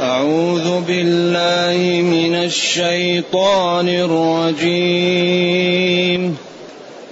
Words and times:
أعوذ 0.00 0.80
بالله 0.80 2.02
من 2.02 2.34
الشيطان 2.34 3.88
الرجيم. 3.88 6.36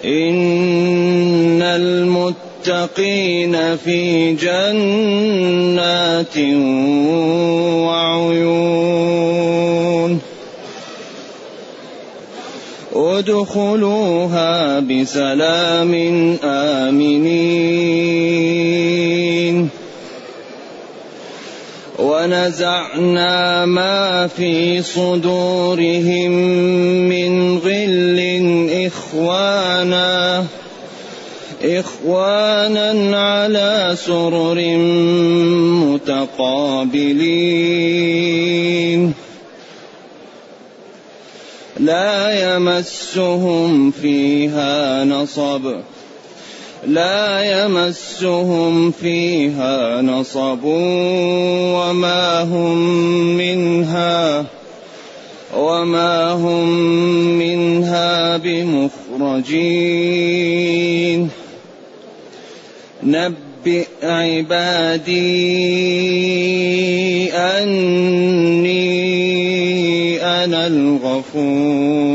إن 0.04 1.62
المتقين 1.62 3.76
في 3.76 4.32
جنات 4.32 6.38
وعيون. 7.86 10.20
ادخلوها 12.92 14.80
بسلام 14.80 15.94
آمنين. 16.44 18.21
ونزعنا 22.22 23.66
ما 23.66 24.26
في 24.26 24.82
صدورهم 24.82 26.30
من 27.08 27.58
غل 27.58 28.18
إخوانا 28.86 30.46
إخوانا 31.62 33.16
على 33.18 33.96
سرر 33.96 34.76
متقابلين. 35.82 37.02
لا 41.80 42.54
يمسهم 42.54 43.90
فيها 43.90 45.04
نصب. 45.04 45.74
لا 46.86 47.64
يمسهم 47.64 48.90
فيها 48.90 50.02
نصب 50.02 50.64
وما 50.64 52.42
هم 52.42 52.78
منها 53.36 54.44
وما 55.56 56.30
هم 56.32 56.68
منها 57.38 58.36
بمخرجين. 58.36 59.70
نبئ 63.02 63.86
عبادي 64.02 65.22
أني 67.32 68.82
أنا 70.22 70.66
الغفور. 70.66 72.12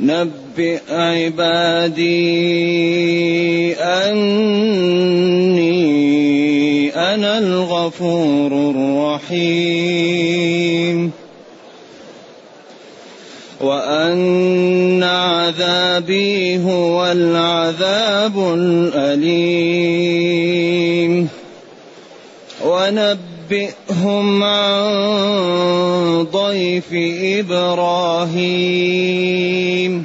نبئ 0.00 0.43
عبادي 0.90 2.14
أني 3.74 5.74
أنا 6.90 7.38
الغفور 7.38 8.72
الرحيم. 9.26 11.10
وأن 13.60 15.02
عذابي 15.02 16.64
هو 16.64 17.12
العذاب 17.12 18.54
الأليم. 18.58 21.28
ونبئهم 22.64 24.44
عن 24.44 26.26
ضيف 26.32 26.84
إبراهيم. 27.22 30.04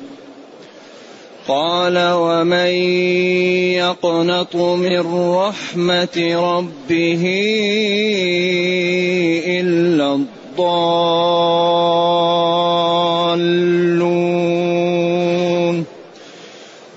قال 1.47 1.97
ومن 1.97 2.73
يقنط 3.81 4.55
من 4.55 5.33
رحمة 5.33 6.17
ربه 6.35 7.23
إلا 9.47 10.13
الضالون. 10.13 11.01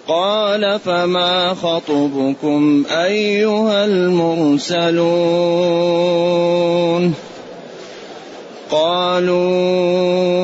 قال 0.08 0.80
فما 0.80 1.54
خطبكم 1.54 2.84
أيها 2.90 3.84
المرسلون؟ 3.84 5.14
قالوا 8.70 10.43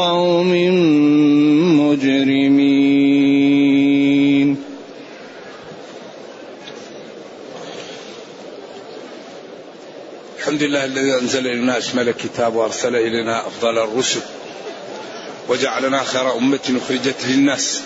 قوم 0.00 0.52
مجرمين. 1.80 2.70
الحمد 10.38 10.62
لله 10.62 10.84
الذي 10.84 11.14
أنزل 11.14 11.46
إلينا 11.46 11.78
أشمل 11.78 12.08
الكتاب 12.08 12.54
وأرسل 12.54 12.96
إلينا 12.96 13.46
أفضل 13.46 13.78
الرسل 13.78 14.20
وجعلنا 15.48 16.02
خير 16.02 16.36
أمة 16.36 16.80
أخرجت 16.84 17.26
للناس. 17.26 17.80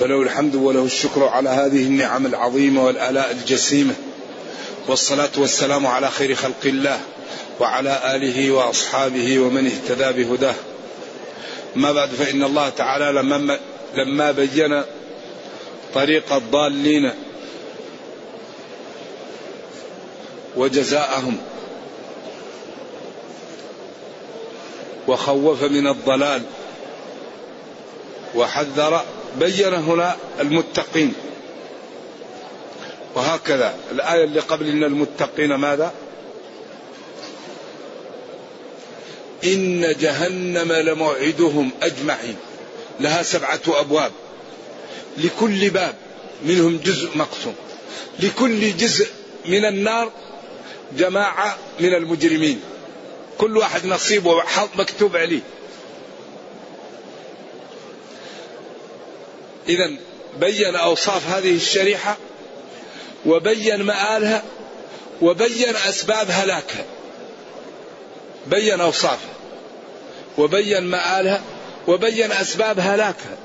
فله 0.00 0.22
الحمد 0.22 0.54
وله 0.54 0.84
الشكر 0.84 1.24
على 1.24 1.48
هذه 1.48 1.82
النعم 1.82 2.26
العظيمة 2.26 2.84
والآلاء 2.86 3.30
الجسيمة. 3.30 3.94
والصلاة 4.88 5.30
والسلام 5.36 5.86
على 5.86 6.10
خير 6.10 6.34
خلق 6.34 6.64
الله 6.64 7.00
وعلى 7.60 8.00
آله 8.16 8.50
وأصحابه 8.50 9.38
ومن 9.38 9.66
اهتدى 9.66 10.24
بهداه. 10.24 10.54
ما 11.76 11.92
بعد 11.92 12.08
فإن 12.08 12.42
الله 12.42 12.68
تعالى 12.68 13.12
لما, 13.12 13.58
لما 13.94 14.30
بين 14.30 14.82
طريق 15.94 16.32
الضالين 16.32 17.12
وجزاءهم 20.56 21.38
وخوف 25.08 25.62
من 25.62 25.86
الضلال 25.86 26.42
وحذر 28.34 29.04
بين 29.40 29.74
هنا 29.74 30.16
المتقين. 30.40 31.14
وهكذا. 33.14 33.74
الآية 33.90 34.24
اللي 34.24 34.40
قبل 34.40 34.68
إن 34.68 34.84
المتقين 34.84 35.54
ماذا؟ 35.54 35.92
إن 39.44 39.94
جهنم 40.00 40.72
لموعدهم 40.72 41.70
أجمعين. 41.82 42.36
لها 43.00 43.22
سبعة 43.22 43.60
أبواب. 43.68 44.12
لكل 45.18 45.70
باب 45.70 45.94
منهم 46.44 46.80
جزء 46.84 47.08
مقسوم. 47.14 47.54
لكل 48.20 48.76
جزء 48.76 49.08
من 49.46 49.64
النار 49.64 50.12
جماعة 50.98 51.58
من 51.80 51.94
المجرمين. 51.94 52.60
كل 53.38 53.56
واحد 53.56 53.86
نصيبه 53.86 54.40
حظ 54.40 54.68
مكتوب 54.74 55.16
عليه. 55.16 55.40
إذا 59.68 59.90
بين 60.40 60.76
أوصاف 60.76 61.28
هذه 61.28 61.56
الشريحة 61.56 62.16
وبين 63.26 63.82
مآلها 63.82 64.44
وبين 65.22 65.76
أسباب 65.76 66.26
هلاكها. 66.30 66.84
بين 68.46 68.80
أوصافها 68.80 69.34
وبين 70.38 70.82
مآلها 70.82 71.42
وبين 71.88 72.32
أسباب 72.32 72.80
هلاكها. 72.80 73.36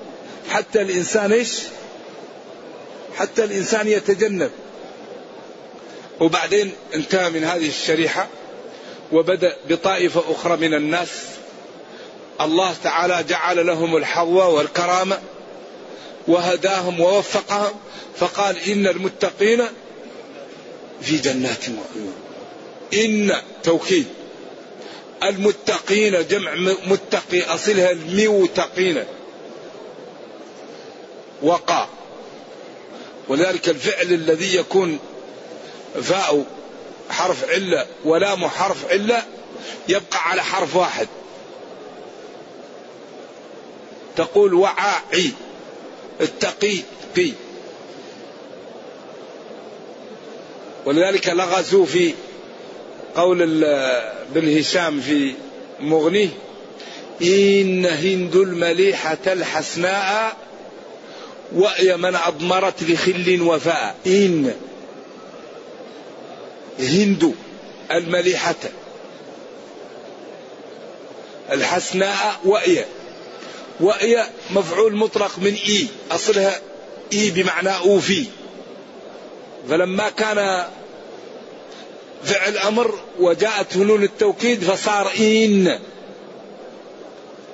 حتى 0.50 0.82
الإنسان 0.82 1.32
إيش؟ 1.32 1.60
حتى 3.18 3.44
الإنسان 3.44 3.88
يتجنب. 3.88 4.52
وبعدين 6.20 6.72
انتهى 6.94 7.30
من 7.30 7.44
هذه 7.44 7.68
الشريحة 7.70 8.28
وبدأ 9.12 9.56
بطائفة 9.70 10.24
أخرى 10.30 10.58
من 10.58 10.74
الناس. 10.74 11.10
الله 12.42 12.76
تعالى 12.84 13.24
جعل 13.30 13.68
لهم 13.68 13.98
الحظوة 13.98 14.48
والكرامة 14.48 15.20
وهداهم 16.28 17.00
ووفقهم 17.00 17.76
فقال 18.18 18.58
إن 18.58 18.88
المتقين 18.88 19.64
في 21.02 21.18
جنات 21.18 21.66
وعيون. 21.70 22.14
إن 22.94 23.42
توكيد. 23.64 24.17
المتقين 25.24 26.28
جمع 26.28 26.54
متقي 26.88 27.42
أصلها 27.42 27.92
الموتقين 27.92 29.04
وقع. 31.42 31.88
ولذلك 33.28 33.70
الفعل 33.70 34.14
الذي 34.14 34.56
يكون 34.56 35.00
فاء 36.02 36.46
حرف 37.10 37.50
علة 37.50 37.88
ولام 38.06 38.48
حرف 38.48 38.92
علة 38.92 39.24
يبقى 39.90 40.30
على 40.30 40.44
حرف 40.44 40.76
واحد. 40.76 41.08
تقول 44.16 44.54
وعاعي 44.54 45.32
التقي 46.22 46.78
قي. 47.16 47.34
ولذلك 50.86 51.28
لغزوا 51.28 51.86
في 51.86 52.14
قول 53.18 53.64
ابن 53.64 54.58
هشام 54.58 55.02
في 55.02 55.34
مغنيه 55.80 56.30
إن 57.22 57.86
هند 57.86 58.36
المليحة 58.36 59.18
الحسناء 59.28 60.38
وأي 61.56 61.98
من 61.98 62.16
أضمرت 62.16 62.84
لخل 62.84 63.42
وفاء. 63.42 63.96
إن 64.08 64.54
هند 66.80 67.36
المليحة 67.92 68.56
الحسناء 71.52 72.40
وأي 72.46 72.86
وأي 73.80 74.26
مفعول 74.50 74.96
مطلق 74.96 75.40
من 75.40 75.54
إي 75.68 75.88
أصلها 76.12 76.60
إي 77.14 77.30
بمعنى 77.30 77.78
أوفي. 77.78 78.26
فلما 79.70 80.10
كان 80.10 80.68
فعل 82.24 82.58
أمر 82.58 83.00
وجاءت 83.20 83.78
هنون 83.78 84.04
التوكيد 84.04 84.64
فصار 84.64 85.12
إن. 85.20 85.80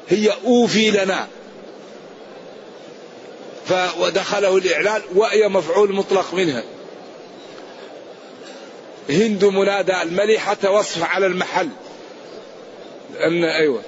هي 0.09 0.33
أوفي 0.45 0.91
لنا. 0.91 1.27
ودخله 3.99 4.57
الإعلان 4.57 5.01
وأي 5.15 5.47
مفعول 5.47 5.95
مطلق 5.95 6.33
منها. 6.33 6.63
هند 9.09 9.45
منادى 9.45 10.01
المليحة 10.01 10.71
وصف 10.71 11.03
على 11.03 11.25
المحل. 11.25 11.69
لأن 13.13 13.43
أيوة. 13.43 13.81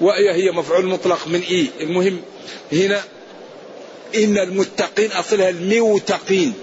وأي 0.00 0.32
هي 0.32 0.50
مفعول 0.50 0.86
مطلق 0.86 1.28
من 1.28 1.40
إي. 1.50 1.66
المهم 1.80 2.20
هنا 2.72 3.02
إن 4.14 4.38
المتقين 4.38 5.12
أصلها 5.12 5.48
الموتقين. 5.48 6.54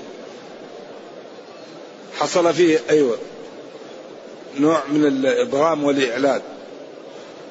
حصل 2.19 2.53
فيه 2.53 2.79
أيوة. 2.89 3.17
نوع 4.59 4.83
من 4.87 5.05
الإبرام 5.05 5.83
والإعلان 5.83 6.41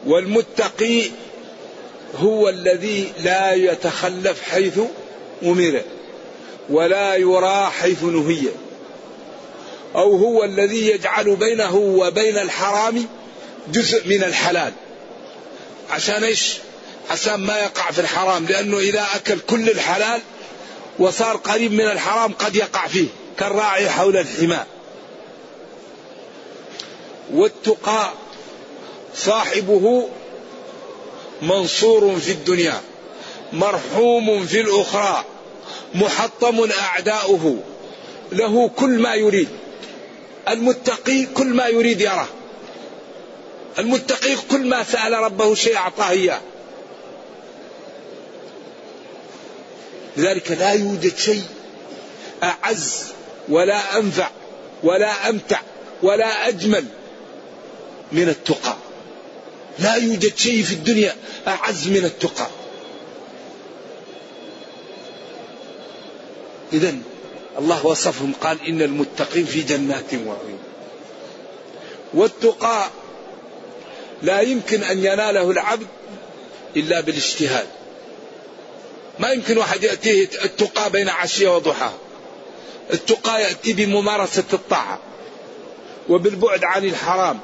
والمتقي 0.06 1.02
هو 2.16 2.48
الذي 2.48 3.12
لا 3.24 3.52
يتخلف 3.52 4.42
حيث 4.42 4.78
أمر 5.42 5.82
ولا 6.70 7.14
يرى 7.14 7.70
حيث 7.80 8.02
نهي 8.02 8.48
أو 9.94 10.16
هو 10.16 10.44
الذي 10.44 10.88
يجعل 10.88 11.36
بينه 11.36 11.76
وبين 11.76 12.38
الحرام 12.38 13.06
جزء 13.72 14.08
من 14.08 14.24
الحلال. 14.24 14.72
عشان 15.90 16.24
إيش؟ 16.24 16.54
عشان 17.10 17.34
ما 17.34 17.58
يقع 17.58 17.90
في 17.90 18.00
الحرام 18.00 18.46
لأنه 18.46 18.78
إذا 18.78 19.06
أكل 19.14 19.38
كل 19.38 19.70
الحلال 19.70 20.20
وصار 20.98 21.36
قريب 21.36 21.72
من 21.72 21.84
الحرام 21.84 22.32
قد 22.32 22.56
يقع 22.56 22.86
فيه 22.86 23.08
كالراعي 23.38 23.90
حول 23.90 24.16
الحماء 24.16 24.66
والتقى 27.34 28.12
صاحبه 29.14 30.08
منصور 31.42 32.18
في 32.18 32.32
الدنيا 32.32 32.80
مرحوم 33.52 34.46
في 34.46 34.60
الأخرى 34.60 35.24
محطم 35.94 36.70
أعداؤه 36.70 37.56
له 38.32 38.68
كل 38.68 38.98
ما 38.98 39.14
يريد. 39.14 39.48
المتقي 40.48 41.26
كل 41.26 41.46
ما 41.46 41.66
يريد 41.66 42.00
يراه. 42.00 42.26
المتقي 43.78 44.36
كل 44.50 44.66
ما 44.66 44.82
سأل 44.82 45.12
ربه 45.12 45.54
شيء 45.54 45.76
أعطاه 45.76 46.10
إياه 46.10 46.40
لذلك 50.16 50.50
لا 50.50 50.72
يوجد 50.72 51.16
شيء 51.16 51.42
أعز 52.42 53.04
ولا 53.48 53.98
أنفع 53.98 54.30
ولا 54.82 55.28
أمتع 55.28 55.60
ولا 56.02 56.48
أجمل 56.48 56.84
من 58.12 58.28
التقى. 58.28 58.76
لا 59.78 59.94
يوجد 59.94 60.36
شيء 60.36 60.62
في 60.62 60.72
الدنيا 60.72 61.16
أعز 61.46 61.88
من 61.88 62.04
التقى. 62.04 62.46
إذا 66.72 66.94
الله 67.58 67.86
وصفهم 67.86 68.32
قال 68.40 68.58
إن 68.68 68.82
المتقين 68.82 69.44
في 69.44 69.62
جنات 69.62 70.14
وعيون. 70.14 70.58
والتقى 72.14 72.90
لا 74.22 74.40
يمكن 74.40 74.82
أن 74.82 74.98
يناله 74.98 75.50
العبد 75.50 75.86
إلا 76.76 77.00
بالاجتهاد. 77.00 77.66
ما 79.18 79.30
يمكن 79.30 79.58
واحد 79.58 79.82
يأتيه 79.82 80.28
التقى 80.44 80.90
بين 80.90 81.08
عشية 81.08 81.56
وضحى 81.56 81.90
التقى 82.92 83.42
يأتي 83.42 83.72
بممارسة 83.72 84.44
الطاعة 84.52 84.98
وبالبعد 86.08 86.64
عن 86.64 86.84
الحرام. 86.84 87.40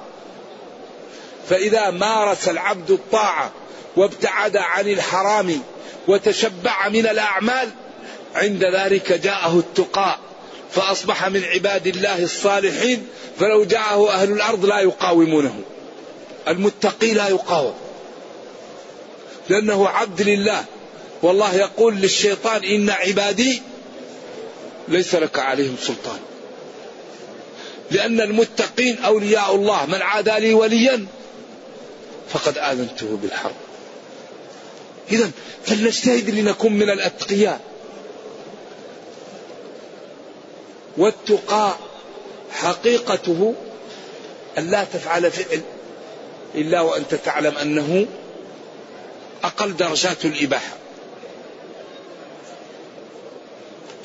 فإذا 1.49 1.91
مارس 1.91 2.49
العبد 2.49 2.91
الطاعة 2.91 3.53
وابتعد 3.97 4.57
عن 4.57 4.89
الحرام 4.89 5.63
وتشبع 6.09 6.89
من 6.89 7.07
الأعمال 7.07 7.71
عند 8.35 8.65
ذلك 8.65 9.13
جاءه 9.13 9.59
التقاء. 9.59 10.19
فأصبح 10.71 11.29
من 11.29 11.45
عباد 11.45 11.87
الله 11.87 12.23
الصالحين 12.23 13.07
فلو 13.39 13.65
جاءه 13.65 14.11
أهل 14.11 14.33
الأرض 14.33 14.65
لا 14.65 14.81
يقاومونه. 14.81 15.61
المتقي 16.49 17.15
لا 17.15 17.29
يقاوم. 17.29 17.75
لأنه 19.49 19.89
عبد 19.89 20.23
لله. 20.23 20.65
والله 21.23 21.55
يقول 21.55 21.95
للشيطان 21.95 22.65
إن 22.65 22.91
عبادي 22.91 23.63
ليس 24.89 25.15
لك 25.15 25.39
عليهم 25.39 25.77
سلطان. 25.83 26.19
لأن 27.91 28.21
المتقين 28.21 28.99
أولياء 28.99 29.55
الله. 29.55 29.87
من 29.87 30.03
عادى 30.03 30.31
لي 30.31 30.55
وليا 30.55 31.07
فقد 32.29 32.59
آذنته 32.59 33.19
بالحرب. 33.23 33.55
إذا 35.13 35.31
فلنجتهد 35.67 36.31
لنكون 36.31 36.73
من 36.73 36.91
الأتقياء. 36.91 37.61
والتقى 40.97 41.75
حقيقته 42.53 43.55
أن 44.59 44.71
لا 44.71 44.85
تفعل 44.85 45.31
فعل 45.31 45.61
إلا 46.55 46.81
وأنت 46.81 47.15
تعلم 47.15 47.57
أنه 47.57 48.07
أقل 49.45 49.77
درجات 49.77 50.25
الإباحة. 50.25 50.77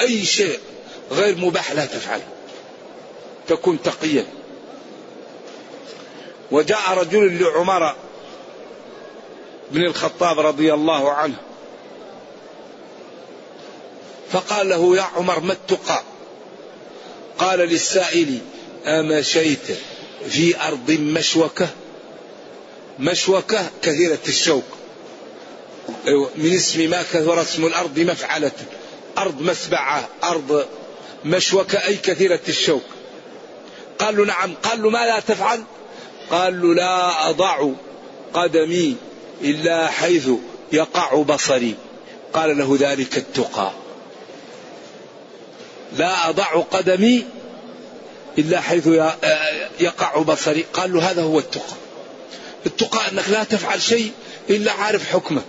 أي 0.01 0.25
شيء 0.25 0.59
غير 1.11 1.38
مباح 1.38 1.71
لا 1.71 1.85
تفعله. 1.85 2.27
تكون 3.47 3.81
تقيا. 3.81 4.25
وجاء 6.51 6.93
رجل 6.93 7.41
لعمر 7.43 7.95
بن 9.71 9.85
الخطاب 9.85 10.39
رضي 10.39 10.73
الله 10.73 11.11
عنه. 11.11 11.35
فقال 14.31 14.69
له 14.69 14.95
يا 14.95 15.01
عمر 15.01 15.39
ما 15.39 15.53
التقى؟ 15.53 16.03
قال 17.38 17.59
للسائل 17.59 18.39
أمشيت 18.85 19.77
في 20.29 20.61
أرض 20.61 20.91
مشوكة؟ 20.91 21.67
مشوكة 22.99 23.69
كثيرة 23.81 24.19
الشوك. 24.27 24.63
أيوة، 26.07 26.29
من 26.35 26.53
اسم 26.53 26.89
ما 26.89 27.03
كثر 27.03 27.41
اسم 27.41 27.65
الأرض 27.65 27.99
مفعلة. 27.99 28.51
أرض 29.17 29.41
مسبعة 29.41 30.07
أرض 30.23 30.65
مشوكة 31.25 31.85
أي 31.85 31.95
كثيرة 31.95 32.39
الشوك. 32.47 32.83
قال 33.99 34.17
له 34.17 34.25
نعم. 34.25 34.53
قال 34.63 34.81
له 34.81 34.89
ما 34.89 35.05
لا 35.05 35.19
تفعل؟ 35.19 35.63
قال 36.31 36.61
له 36.61 36.73
لا 36.73 37.29
أضع 37.29 37.69
قدمي 38.33 38.95
إلا 39.41 39.88
حيث 39.88 40.29
يقع 40.72 41.22
بصري. 41.22 41.75
قال 42.34 42.58
له 42.58 42.77
ذلك 42.79 43.17
التقى. 43.17 43.72
لا 45.98 46.29
أضع 46.29 46.62
قدمي 46.62 47.25
إلا 48.38 48.62
حيث 48.62 48.88
يقع 49.79 50.22
بصري. 50.22 50.65
قال 50.74 50.93
له 50.93 51.12
هذا 51.12 51.22
هو 51.22 51.39
التقى. 51.39 51.75
التقى 52.65 53.12
أنك 53.12 53.29
لا 53.29 53.43
تفعل 53.43 53.81
شيء 53.81 54.12
إلا 54.50 54.72
عارف 54.72 55.10
حكمه. 55.10 55.41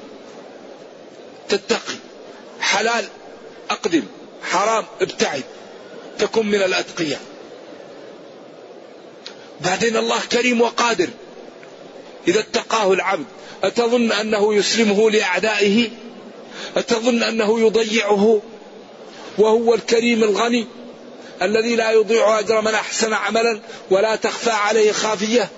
تتقي. 1.48 1.94
حلال 2.60 3.04
أقدم. 3.70 4.02
حرام 4.42 4.84
ابتعد. 5.00 5.42
تكن 6.18 6.46
من 6.46 6.62
الأتقياء. 6.62 7.20
بعدين 9.60 9.96
الله 9.96 10.20
كريم 10.32 10.60
وقادر. 10.60 11.08
إذا 12.28 12.40
اتقاه 12.40 12.92
العبد 12.92 13.26
أتظن 13.64 14.12
أنه 14.12 14.54
يسلمه 14.54 15.10
لأعدائه؟ 15.10 15.88
أتظن 16.76 17.22
أنه 17.22 17.60
يضيعه؟ 17.60 18.42
وهو 19.38 19.74
الكريم 19.74 20.24
الغني 20.24 20.66
الذي 21.42 21.76
لا 21.76 21.90
يضيع 21.90 22.38
أجر 22.38 22.60
من 22.60 22.74
أحسن 22.74 23.12
عملا 23.12 23.60
ولا 23.90 24.16
تخفى 24.16 24.50
عليه 24.50 24.92
خافية؟ 24.92 25.48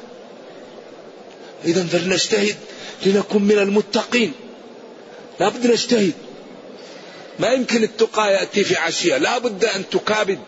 إذا 1.65 1.85
فلنجتهد 1.85 2.57
لنكن 3.07 3.43
من 3.43 3.59
المتقين. 3.59 4.33
لا 5.41 5.49
بد 5.49 5.67
نجتهد. 5.67 6.13
ما 7.39 7.53
يمكن 7.53 7.83
التقى 7.83 8.33
يأتي 8.33 8.65
في 8.65 8.77
عشية. 8.77 9.17
لا 9.17 9.39
بد 9.39 9.65
أن 9.65 9.85
تكابد. 9.91 10.39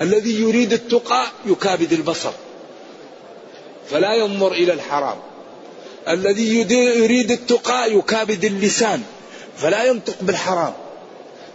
الذي 0.00 0.40
يريد 0.40 0.72
التقى 0.72 1.26
يكابد 1.46 1.92
البصر. 1.92 2.32
فلا 3.90 4.14
ينظر 4.14 4.52
إلى 4.52 4.72
الحرام. 4.72 5.16
الذي 6.08 6.58
يريد 6.98 7.30
التقى 7.30 7.92
يكابد 7.92 8.44
اللسان 8.44 9.02
فلا 9.56 9.84
ينطق 9.84 10.16
بالحرام. 10.20 10.72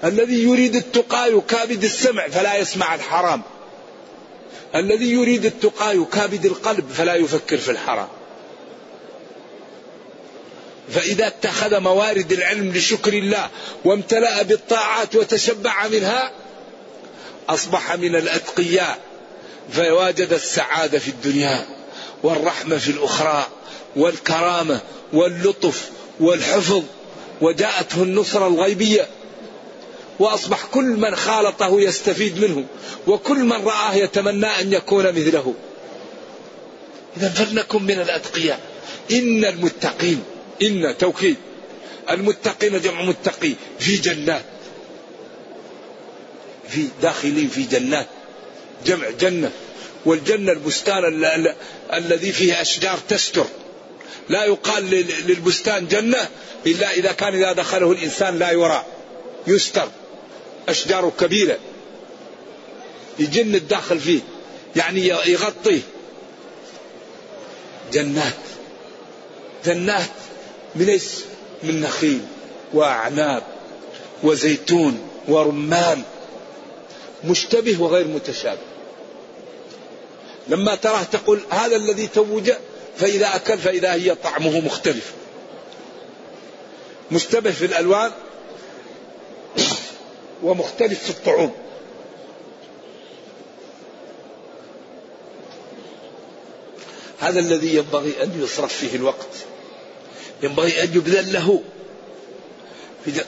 الذي 0.03 0.43
يريد 0.43 0.75
التقى 0.75 1.33
يكابد 1.33 1.83
السمع 1.83 2.27
فلا 2.27 2.57
يسمع 2.57 2.95
الحرام. 2.95 3.41
الذي 4.75 5.11
يريد 5.11 5.45
التقى 5.45 5.97
يكابد 5.97 6.45
القلب 6.45 6.91
فلا 6.91 7.15
يفكر 7.15 7.57
في 7.57 7.71
الحرام. 7.71 8.07
فإذا 10.89 11.27
اتخذ 11.27 11.79
موارد 11.79 12.31
العلم 12.31 12.71
لشكر 12.73 13.13
الله 13.13 13.49
وامتلأ 13.85 14.41
بالطاعات 14.41 15.15
وتشبع 15.15 15.87
منها 15.87 16.31
أصبح 17.49 17.95
من 17.95 18.15
الأتقياء 18.15 18.99
فواجد 19.71 20.33
السعادة 20.33 20.99
في 20.99 21.07
الدنيا 21.07 21.65
والرحمة 22.23 22.77
في 22.77 22.91
الأخرى 22.91 23.47
والكرامة 23.97 24.81
واللطف 25.13 25.89
والحفظ 26.19 26.83
وجاءته 27.41 28.03
النصرة 28.03 28.47
الغيبية 28.47 29.07
وأصبح 30.19 30.65
كل 30.65 30.85
من 30.85 31.15
خالطه 31.15 31.81
يستفيد 31.81 32.39
منه 32.39 32.65
وكل 33.07 33.37
من 33.37 33.65
رآه 33.65 33.93
يتمنى 33.93 34.45
أن 34.45 34.73
يكون 34.73 35.05
مثله. 35.05 35.53
إذا 37.17 37.29
فلنكن 37.29 37.83
من 37.83 37.99
الأتقياء. 37.99 38.59
إن 39.11 39.45
المتقين 39.45 40.23
إن 40.61 40.95
توكيد 40.99 41.35
المتقين 42.09 42.81
جمع 42.81 43.01
متقي 43.01 43.53
في 43.79 43.97
جنات. 43.97 44.43
في 46.69 46.87
داخلين 47.01 47.47
في 47.47 47.63
جنات. 47.63 48.07
جمع 48.85 49.09
جنة. 49.19 49.51
والجنة 50.05 50.51
البستان 50.51 51.25
الذي 51.93 52.31
فيه 52.31 52.61
أشجار 52.61 52.97
تستر. 53.09 53.45
لا 54.29 54.45
يقال 54.45 54.89
للبستان 55.27 55.87
جنة 55.87 56.29
إلا 56.65 56.91
إذا 56.91 57.11
كان 57.11 57.35
إذا 57.35 57.51
دخله 57.51 57.91
الإنسان 57.91 58.39
لا 58.39 58.51
يرى 58.51 58.85
يستر 59.47 59.89
أشجار 60.69 61.11
كبيرة. 61.19 61.57
يجن 63.19 63.55
الداخل 63.55 63.99
فيه 63.99 64.19
يعني 64.75 65.07
يغطيه 65.07 65.81
جنات 67.93 68.33
جنات 69.65 70.09
من 70.75 70.89
إيش؟ 70.89 71.03
من 71.63 71.81
نخيل 71.81 72.21
وأعناب 72.73 73.43
وزيتون 74.23 75.09
ورمان 75.27 76.03
مشتبه 77.23 77.81
وغير 77.81 78.07
متشابه. 78.07 78.61
لما 80.47 80.75
تراه 80.75 81.03
تقول 81.03 81.39
هذا 81.49 81.75
الذي 81.75 82.07
توج 82.07 82.51
فإذا 82.97 83.35
أكل 83.35 83.57
فإذا 83.57 83.93
هي 83.93 84.15
طعمه 84.15 84.59
مختلف. 84.59 85.13
مشتبه 87.11 87.51
في 87.51 87.65
الألوان 87.65 88.11
ومختلف 90.43 91.03
في 91.03 91.09
الطعوم. 91.09 91.51
هذا 97.19 97.39
الذي 97.39 97.75
ينبغي 97.75 98.23
أن 98.23 98.41
يصرف 98.43 98.73
فيه 98.73 98.95
الوقت. 98.95 99.45
ينبغي 100.43 100.83
أن 100.83 100.87
يبذل 100.95 101.33
له 101.33 101.61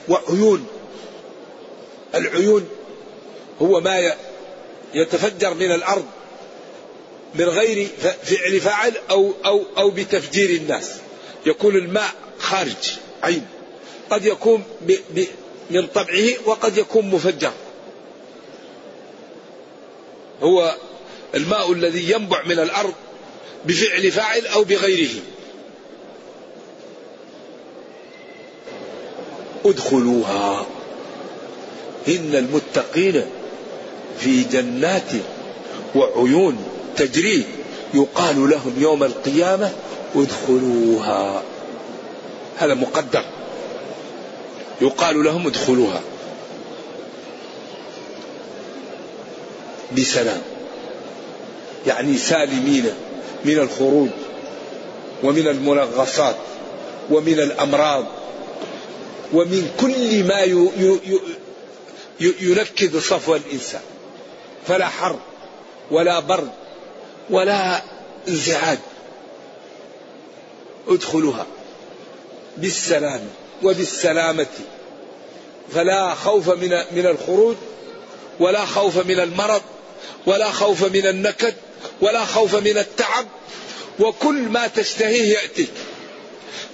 وعيون. 0.08 0.66
العيون 2.14 2.68
هو 3.62 3.80
ما 3.80 4.14
يتفجر 4.94 5.54
من 5.54 5.72
الأرض. 5.72 6.06
من 7.34 7.44
غير 7.44 7.88
فعل 8.22 8.60
فاعل 8.60 8.92
أو, 9.10 9.32
أو, 9.44 9.64
أو 9.78 9.90
بتفجير 9.90 10.50
الناس. 10.50 10.90
يكون 11.46 11.76
الماء 11.76 12.10
خارج 12.38 12.98
عين. 13.22 13.46
قد 14.10 14.24
يكون 14.24 14.62
من 15.70 15.86
طبعه 15.86 16.26
وقد 16.46 16.78
يكون 16.78 17.10
مفجر. 17.10 17.52
هو 20.42 20.76
الماء 21.34 21.72
الذي 21.72 22.12
ينبع 22.12 22.42
من 22.42 22.58
الأرض 22.58 22.94
بفعل 23.64 24.10
فاعل 24.10 24.46
أو 24.46 24.64
بغيره. 24.64 25.20
ادخلوها. 29.64 30.66
إن 32.08 32.34
المتقين 32.34 33.26
في 34.20 34.42
جنات 34.42 35.12
وعيون. 35.94 36.69
تجري 37.00 37.44
يقال 37.94 38.50
لهم 38.50 38.74
يوم 38.78 39.04
القيامة 39.04 39.72
ادخلوها. 40.16 41.42
هذا 42.58 42.74
مقدر. 42.74 43.24
يقال 44.80 45.24
لهم 45.24 45.46
ادخلوها. 45.46 46.00
بسلام. 49.98 50.42
يعني 51.86 52.18
سالمين 52.18 52.84
من 53.44 53.58
الخروج 53.58 54.08
ومن 55.22 55.48
المنغصات 55.48 56.36
ومن 57.10 57.40
الأمراض 57.40 58.06
ومن 59.32 59.70
كل 59.80 60.24
ما 60.24 60.40
ينكد 62.20 62.98
صفو 62.98 63.36
الإنسان. 63.36 63.80
فلا 64.68 64.88
حر 64.88 65.18
ولا 65.90 66.20
برد 66.20 66.50
ولا 67.30 67.82
انزعاج. 68.28 68.78
ادخلوها 70.88 71.46
بالسلام 72.56 73.20
وبالسلامة. 73.62 74.46
فلا 75.74 76.14
خوف 76.14 76.48
من 76.48 76.70
من 76.92 77.06
الخروج 77.06 77.56
ولا 78.40 78.64
خوف 78.64 79.06
من 79.06 79.20
المرض 79.20 79.62
ولا 80.26 80.50
خوف 80.50 80.84
من 80.84 81.06
النكد 81.06 81.54
ولا 82.00 82.24
خوف 82.24 82.54
من 82.54 82.78
التعب. 82.78 83.26
وكل 84.00 84.34
ما 84.34 84.66
تشتهيه 84.66 85.32
يأتي. 85.32 85.66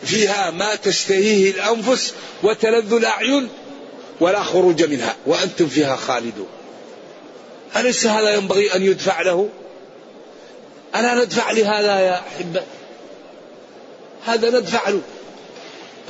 فيها 0.04 0.50
ما 0.50 0.74
تشتهيه 0.74 1.50
الأنفس 1.50 2.14
وتلذ 2.42 2.92
الأعين 2.92 3.48
ولا 4.20 4.42
خروج 4.42 4.82
منها. 4.82 5.16
وأنتم 5.26 5.68
فيها 5.68 5.96
خالدون. 5.96 6.48
أليس 7.76 8.06
هذا 8.06 8.34
ينبغي 8.34 8.74
أن 8.74 8.82
يدفع 8.82 9.22
له؟ 9.22 9.48
ألا 11.00 11.14
ندفع 11.14 11.50
لهذا 11.50 12.00
يا 12.00 12.22
أحبة. 12.28 12.62
هذا 14.26 14.50
ندفع 14.50 14.88
له. 14.88 15.00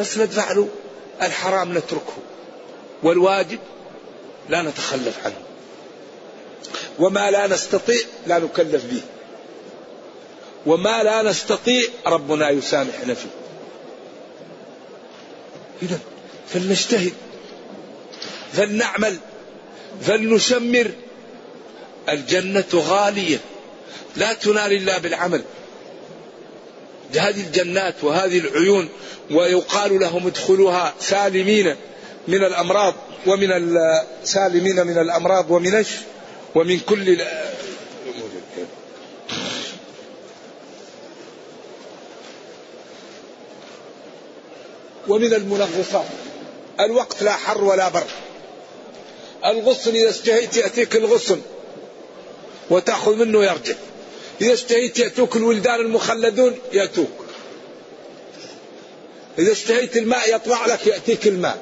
بس 0.01 0.19
ندفع 0.19 0.53
له 0.53 0.69
الحرام 1.23 1.79
نتركه. 1.79 2.17
والواجب 3.03 3.59
لا 4.49 4.63
نتخلف 4.63 5.25
عنه. 5.25 5.41
وما 6.99 7.31
لا 7.31 7.47
نستطيع 7.47 8.01
لا 8.27 8.39
نكلف 8.39 8.85
به. 8.85 9.01
وما 10.67 11.03
لا 11.03 11.23
نستطيع 11.23 11.83
ربنا 12.07 12.51
يسامحنا 12.51 13.15
فيه. 13.15 13.29
إذا 15.83 15.99
فلنجتهد. 16.49 17.13
فلنعمل. 18.53 19.19
فلنشمر. 20.03 20.91
الجنة 22.09 22.65
غالية. 22.75 23.39
لا 24.17 24.33
تنال 24.33 24.73
إلا 24.73 24.99
بالعمل. 24.99 25.43
هذه 27.15 27.41
الجنات 27.41 27.95
وهذه 28.03 28.39
العيون 28.39 28.89
ويقال 29.31 30.01
لهم 30.01 30.27
ادخلوها 30.27 30.95
سالمين 31.01 31.77
من 32.29 32.45
الأمراض 32.45 32.95
ومن 33.27 33.79
سالمين 34.25 34.87
من 34.87 34.99
الأمراض 34.99 35.51
ومن 35.51 35.85
ومن 36.55 36.81
كل 36.81 37.21
ومن 45.09 45.35
المنغصات 45.35 46.05
الوقت 46.81 47.23
لا 47.23 47.33
حر 47.33 47.65
ولا 47.65 47.89
برد 47.89 48.07
الغصن 49.45 49.91
إذا 49.91 50.11
اشتهيت 50.11 50.57
يأتيك 50.57 50.97
الغصن. 50.97 51.41
وتأخذ 52.71 53.15
منه 53.25 53.45
يرجع 53.45 53.75
إذا 54.41 54.53
اشتهيت 54.53 54.99
يأتوك 54.99 55.37
الولدان 55.37 55.81
المخلدون 55.81 56.59
يأتوك. 56.73 57.27
إذا 59.39 59.53
اشتهيت 59.53 59.97
الماء 59.97 60.35
يطلع 60.35 60.67
لك 60.67 60.87
يأتيك 60.87 61.27
الماء. 61.27 61.59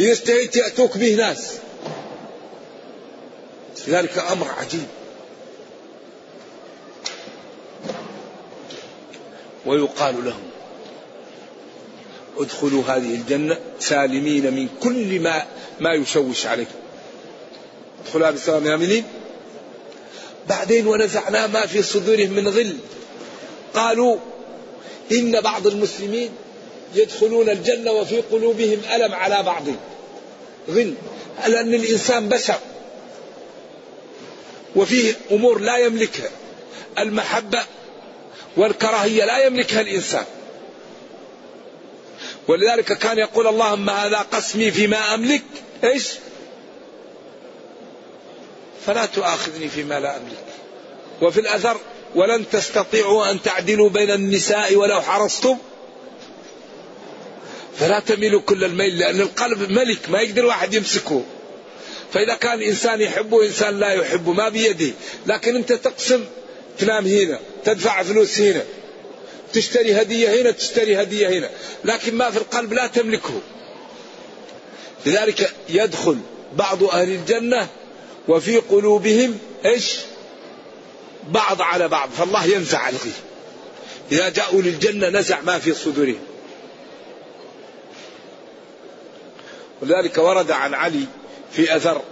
إذا 0.00 0.12
اشتهيت 0.12 0.56
يأتوك 0.56 0.98
به 0.98 1.14
ناس. 1.14 1.52
ذلك 3.88 4.18
أمر 4.18 4.48
عجيب. 4.48 4.86
ويقال 9.66 10.24
لهم 10.24 10.42
ادخلوا 12.38 12.82
هذه 12.82 13.14
الجنة 13.14 13.58
سالمين 13.80 14.54
من 14.54 14.68
كل 14.82 15.20
ما 15.20 15.42
ما 15.80 15.92
يشوش 15.92 16.46
عليكم 16.46 16.74
ادخلوا 18.04 18.30
بسلام 18.30 18.66
آمنين؟ 18.66 19.04
بعدين 20.48 20.86
ونزعنا 20.86 21.46
ما 21.46 21.66
في 21.66 21.82
صدورهم 21.82 22.30
من 22.30 22.48
غل 22.48 22.76
قالوا 23.74 24.16
إن 25.12 25.40
بعض 25.40 25.66
المسلمين 25.66 26.30
يدخلون 26.94 27.50
الجنة 27.50 27.92
وفي 27.92 28.20
قلوبهم 28.20 28.80
ألم 28.94 29.14
على 29.14 29.42
بعض. 29.42 29.62
غل 30.68 30.94
لأن 31.46 31.74
الإنسان 31.74 32.28
بشر. 32.28 32.58
وفيه 34.76 35.14
أمور 35.30 35.58
لا 35.58 35.76
يملكها. 35.76 36.30
المحبة 36.98 37.62
والكراهية 38.56 39.24
لا 39.24 39.46
يملكها 39.46 39.80
الإنسان. 39.80 40.24
ولذلك 42.48 42.98
كان 42.98 43.18
يقول 43.18 43.46
اللهم 43.46 43.90
هذا 43.90 44.18
قسمي 44.18 44.70
فيما 44.70 45.14
أملك. 45.14 45.42
إيش؟ 45.84 46.08
فلا 48.86 49.06
تؤاخذني 49.06 49.68
فيما 49.68 50.00
لا 50.00 50.16
أملك. 50.16 50.44
وفي 51.22 51.40
الأثر 51.40 51.76
ولن 52.14 52.44
تستطيعوا 52.52 53.30
أن 53.30 53.42
تعدلوا 53.42 53.88
بين 53.88 54.10
النساء 54.10 54.74
ولو 54.74 55.02
حرصتم. 55.02 55.58
فلا 57.80 58.00
تميلوا 58.00 58.40
كل 58.40 58.64
الميل 58.64 58.98
لأن 58.98 59.20
القلب 59.20 59.70
ملك 59.70 60.10
ما 60.10 60.20
يقدر 60.20 60.46
واحد 60.46 60.74
يمسكه. 60.74 61.22
فإذا 62.12 62.34
كان 62.34 62.62
إنسان 62.62 63.00
يحبه 63.00 63.46
إنسان 63.46 63.80
لا 63.80 63.92
يحبه 63.92 64.32
ما 64.32 64.48
بيده. 64.48 64.92
لكن 65.26 65.56
أنت 65.56 65.72
تقسم 65.72 66.24
تنام 66.78 67.06
هنا 67.06 67.40
تدفع 67.64 68.02
فلوس 68.02 68.40
هنا 68.40 68.62
تشتري 69.52 70.02
هدية 70.02 70.42
هنا 70.42 70.50
تشتري 70.50 71.02
هدية 71.02 71.28
هنا. 71.28 71.50
لكن 71.84 72.14
ما 72.14 72.30
في 72.30 72.36
القلب 72.36 72.72
لا 72.72 72.86
تملكه. 72.86 73.40
لذلك 75.06 75.52
يدخل 75.68 76.18
بعض 76.56 76.84
أهل 76.84 77.08
الجنة 77.08 77.68
وفي 78.28 78.56
قلوبهم 78.56 79.38
إيش؟ 79.64 79.98
بعض 81.28 81.62
على 81.62 81.88
بعض 81.88 82.08
فالله 82.10 82.44
ينزع 82.44 82.88
الغي 82.88 83.12
إذا 84.12 84.28
جاءوا 84.28 84.62
للجنة 84.62 85.08
نزع 85.08 85.40
ما 85.40 85.58
في 85.58 85.74
صدورهم. 85.74 86.18
ولذلك 89.82 90.18
ورد 90.18 90.50
عن 90.50 90.74
علي 90.74 91.06
في 91.52 91.76
أثر 91.76 92.02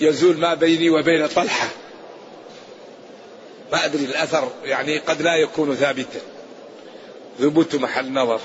يزول 0.00 0.36
ما 0.38 0.54
بيني 0.54 0.90
وبين 0.90 1.26
طلحة. 1.26 1.68
ما 3.72 3.84
أدري 3.84 4.04
الأثر 4.04 4.50
يعني 4.64 4.98
قد 4.98 5.22
لا 5.22 5.36
يكون 5.36 5.74
ثابتا. 5.74 6.20
ثبوت 7.38 7.74
محل 7.74 8.12
نظر. 8.12 8.40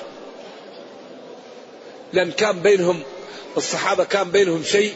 لأن 2.13 2.31
كان 2.31 2.59
بينهم 2.59 3.03
الصحابة 3.57 4.03
كان 4.03 4.31
بينهم 4.31 4.63
شيء 4.63 4.93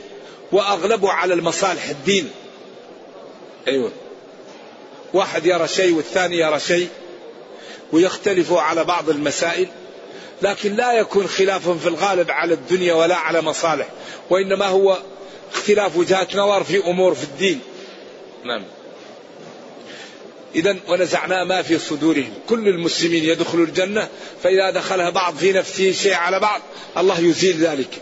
وأغلبوا 0.52 1.12
على 1.12 1.34
المصالح 1.34 1.89
الدين. 1.89 2.30
أيوة. 3.67 3.91
واحد 5.13 5.45
يرى 5.45 5.67
شيء 5.67 5.93
والثاني 5.93 6.38
يرى 6.38 6.60
شيء 6.60 6.88
ويختلفوا 7.91 8.62
على 8.62 8.84
بعض 8.84 9.10
المسائل 9.10 9.67
لكن 10.41 10.76
لا 10.76 10.93
يكون 10.93 11.28
خلاف 11.28 11.69
في 11.69 11.89
الغالب 11.89 12.32
على 12.32 12.54
الدنيا 12.54 12.93
ولا 12.93 13.15
على 13.15 13.41
مصالح 13.41 13.88
وإنما 14.30 14.65
هو 14.65 15.02
اختلاف 15.54 15.97
وجهات 15.97 16.36
نظر 16.36 16.63
في 16.63 16.78
أمور 16.78 17.15
في 17.15 17.24
الدين. 17.24 17.60
نعم. 18.45 18.63
إذا 20.56 20.78
ونزعنا 20.88 21.43
ما 21.43 21.62
في 21.62 21.80
صدورهم. 21.80 22.34
كل 22.50 22.67
المسلمين 22.67 23.24
يدخلوا 23.24 23.65
الجنة 23.65 24.10
فإذا 24.43 24.71
دخلها 24.71 25.10
بعض 25.10 25.36
في 25.36 25.52
نفسه 25.52 25.91
شيء 25.91 26.13
على 26.13 26.39
بعض 26.39 26.62
الله 26.97 27.19
يزيل 27.19 27.58
ذلك. 27.58 28.02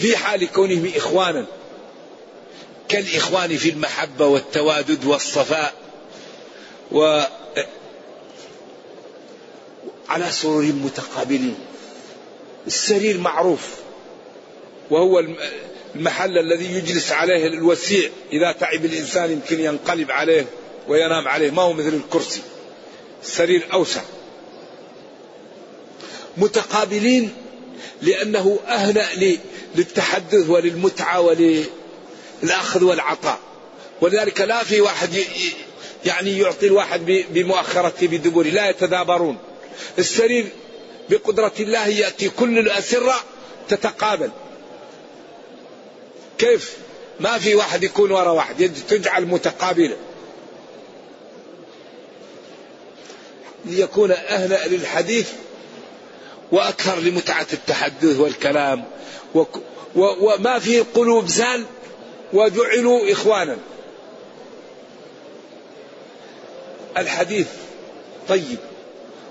في 0.00 0.16
حال 0.16 0.52
كونهم 0.52 0.92
إخوانا. 0.96 1.46
كالإخوان 2.88 3.56
في 3.56 3.70
المحبة 3.70 4.26
والتوادد 4.26 5.04
والصفاء 5.04 5.74
و 6.92 7.22
على 10.08 10.30
سرور 10.30 10.62
متقابلين. 10.62 11.54
السرير 12.66 13.18
معروف. 13.18 13.68
وهو 14.90 15.24
المحل 15.94 16.38
الذي 16.38 16.74
يجلس 16.74 17.12
عليه 17.12 17.46
الوسيع. 17.46 18.10
إذا 18.32 18.52
تعب 18.52 18.84
الإنسان 18.84 19.30
يمكن 19.30 19.60
ينقلب 19.60 20.10
عليه 20.10 20.46
وينام 20.88 21.28
عليه. 21.28 21.50
ما 21.50 21.62
هو 21.62 21.72
مثل 21.72 21.88
الكرسي. 21.88 22.40
السرير 23.22 23.68
أوسع. 23.72 24.02
متقابلين 26.36 27.34
لأنه 28.02 28.58
أهنأ 28.68 29.14
للتحدث 29.74 30.48
وللمتعة 30.48 31.20
وللأخذ 31.20 32.84
والعطاء. 32.84 33.38
ولذلك 34.00 34.40
لا 34.40 34.64
في 34.64 34.80
واحد 34.80 35.24
يعني 36.04 36.38
يعطي 36.38 36.66
الواحد 36.66 37.24
بمؤخرته 37.30 38.06
بدبره 38.06 38.48
لا 38.48 38.70
يتدابرون. 38.70 39.38
السرير 39.98 40.46
بقدرة 41.10 41.52
الله 41.60 41.86
يأتي 41.86 42.28
كل 42.28 42.58
الأسرة 42.58 43.14
تتقابل. 43.68 44.30
كيف؟ 46.38 46.76
ما 47.20 47.38
في 47.38 47.54
واحد 47.54 47.84
يكون 47.84 48.10
وراء 48.10 48.34
واحد. 48.34 48.72
تجعل 48.88 49.24
متقابلة 49.26 49.96
ليكون 53.64 54.10
أهلا 54.10 54.66
للحديث 54.68 55.28
وأكثر 56.52 56.98
لمتعة 56.98 57.46
التحدث 57.52 58.18
والكلام 58.18 58.84
وما 59.94 60.58
في 60.58 60.80
قلوب 60.80 61.26
زال 61.26 61.64
وجعلوا 62.32 63.12
إخوانا. 63.12 63.58
الحديث 66.98 67.46
طيب 68.28 68.58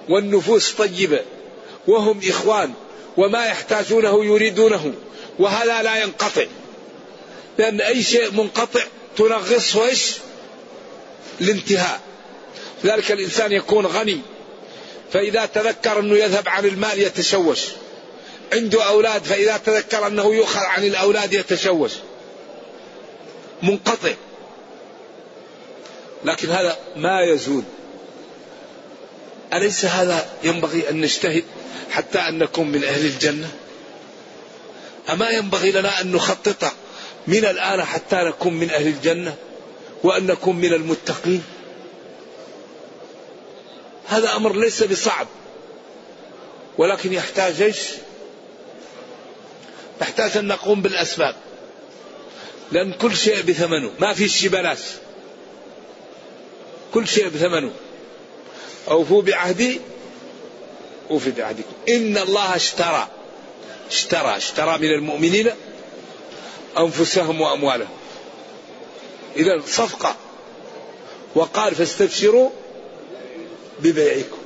والنفوس 0.10 0.72
طيبة 0.72 1.20
وهم 1.88 2.22
إخوان 2.30 2.74
وما 3.18 3.46
يحتاجونه 3.46 4.26
يريدونه 4.26 4.94
وهذا 5.40 5.82
لا 5.82 6.04
ينقطع. 6.04 6.46
لأن 7.58 7.82
أي 7.82 8.04
شيء 8.04 8.32
منقطع 8.32 8.84
تنغصه 9.18 9.86
إيش؟ 9.86 10.14
الانتهاء. 11.42 12.02
لذلك 12.84 13.12
الإنسان 13.12 13.52
يكون 13.52 13.86
غني 13.86 14.22
فإذا 15.14 15.46
تذكر 15.46 16.00
أنه 16.00 16.16
يذهب 16.16 16.50
عن 16.50 16.66
المال 16.66 17.00
يتشوش. 17.00 17.60
عنده 18.54 18.88
أولاد 18.88 19.24
فإذا 19.24 19.58
تذكر 19.58 20.08
أنه 20.08 20.36
يؤخذ 20.36 20.60
عن 20.60 20.84
الأولاد 20.84 21.34
يتشوش. 21.34 21.92
منقطع. 23.64 24.14
لكن 26.26 26.50
هذا 26.50 26.78
ما 26.96 27.22
يزول. 27.22 27.64
أليس 29.54 29.86
هذا 29.86 30.30
ينبغي 30.44 30.90
أن 30.90 31.02
نجتهد 31.02 31.44
حتى 31.92 32.20
أن 32.20 32.40
نكون 32.40 32.68
من 32.68 32.84
أهل 32.84 33.06
الجنة؟ 33.06 33.50
أما 35.10 35.30
ينبغي 35.30 35.72
لنا 35.72 36.02
أن 36.02 36.12
نخطط 36.12 36.74
من 37.28 37.46
الآن 37.46 37.84
حتى 37.84 38.16
نكون 38.16 38.54
من 38.54 38.70
أهل 38.70 38.88
الجنة 38.88 39.36
وأن 40.04 40.28
نكون 40.28 40.56
من 40.56 40.74
المتقين؟ 40.74 41.44
هذا 44.08 44.36
أمر 44.36 44.56
ليس 44.56 44.84
بصعب 44.84 45.28
ولكن 46.78 47.14
يحتاج 47.14 47.62
إيش؟ 47.62 47.80
يحتاج 50.02 50.38
أن 50.38 50.48
نقوم 50.48 50.82
بالأسباب. 50.82 51.36
لأن 52.72 52.94
كل 52.94 53.16
شيء 53.16 53.42
بثمنه. 53.42 53.92
ما 54.00 54.14
في 54.14 54.30
شيء 54.30 54.50
بلاش 54.50 54.80
كل 56.94 57.08
شيء 57.08 57.30
بثمنه. 57.30 57.72
أوفوا 58.90 59.22
بعهدي 59.22 59.82
أوفي 61.10 61.32
بعهدكم. 61.32 61.74
إن 61.90 62.18
الله 62.18 62.56
اشترى. 62.56 63.08
اشترى. 63.90 64.38
اشترى 64.38 64.78
من 64.78 64.92
المؤمنين 64.92 65.52
أنفسهم 66.78 67.42
وأموالهم. 67.42 67.98
إذا 69.36 69.62
صفقة. 69.68 70.16
وقال 71.36 71.76
فاستبشروا 71.76 72.50
ببيعكم. 73.80 74.38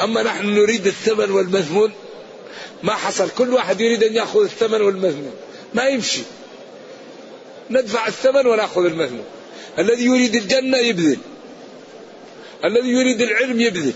أما 0.00 0.22
نحن 0.22 0.46
نريد 0.46 0.86
الثمن 0.86 1.30
والمثمون 1.30 1.92
ما 2.82 2.94
حصل. 2.94 3.30
كل 3.38 3.54
واحد 3.54 3.80
يريد 3.80 4.04
أن 4.04 4.14
يأخذ 4.14 4.42
الثمن 4.42 4.80
والمثمون 4.80 5.34
ما 5.74 5.88
يمشي. 5.88 6.22
ندفع 7.70 8.06
الثمن 8.06 8.46
ونأخذ 8.46 8.84
المثمون 8.84 9.24
الذي 9.78 10.04
يريد 10.04 10.34
الجنة 10.34 10.78
يبذل. 10.78 11.18
الذي 12.64 12.88
يريد 12.88 13.22
العلم 13.22 13.60
يبذل. 13.60 13.92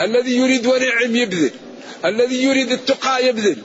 الذي 0.00 0.36
يريد 0.36 0.66
ونعم 0.66 1.16
يبذل. 1.16 1.50
الذي 2.04 2.42
يريد 2.42 2.72
التقى 2.72 3.26
يبذل. 3.26 3.56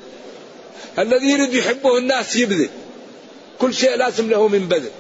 الذي 1.00 1.30
يريد 1.30 1.54
يحبه 1.54 1.98
الناس 1.98 2.36
يبذل. 2.36 2.70
كل 3.60 3.74
شيء 3.74 3.96
لازم 3.96 4.30
له 4.30 4.48
من 4.48 4.67
بذل. 4.67 4.91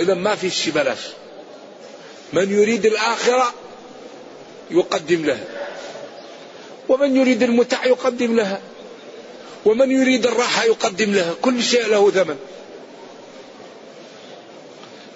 إذا 0.00 0.14
ما 0.14 0.34
في 0.34 0.50
شيء 0.50 0.72
بلاش. 0.72 0.98
من 2.32 2.52
يريد 2.52 2.86
الآخرة 2.86 3.54
يقدم 4.70 5.24
لها. 5.24 5.44
ومن 6.88 7.16
يريد 7.16 7.42
المتع 7.42 7.84
يقدم 7.84 8.36
لها. 8.36 8.60
ومن 9.64 9.90
يريد 9.90 10.26
الراحة 10.26 10.64
يقدم 10.64 11.12
لها. 11.14 11.34
كل 11.42 11.62
شيء 11.62 11.86
له 11.86 12.10
ثمن. 12.10 12.36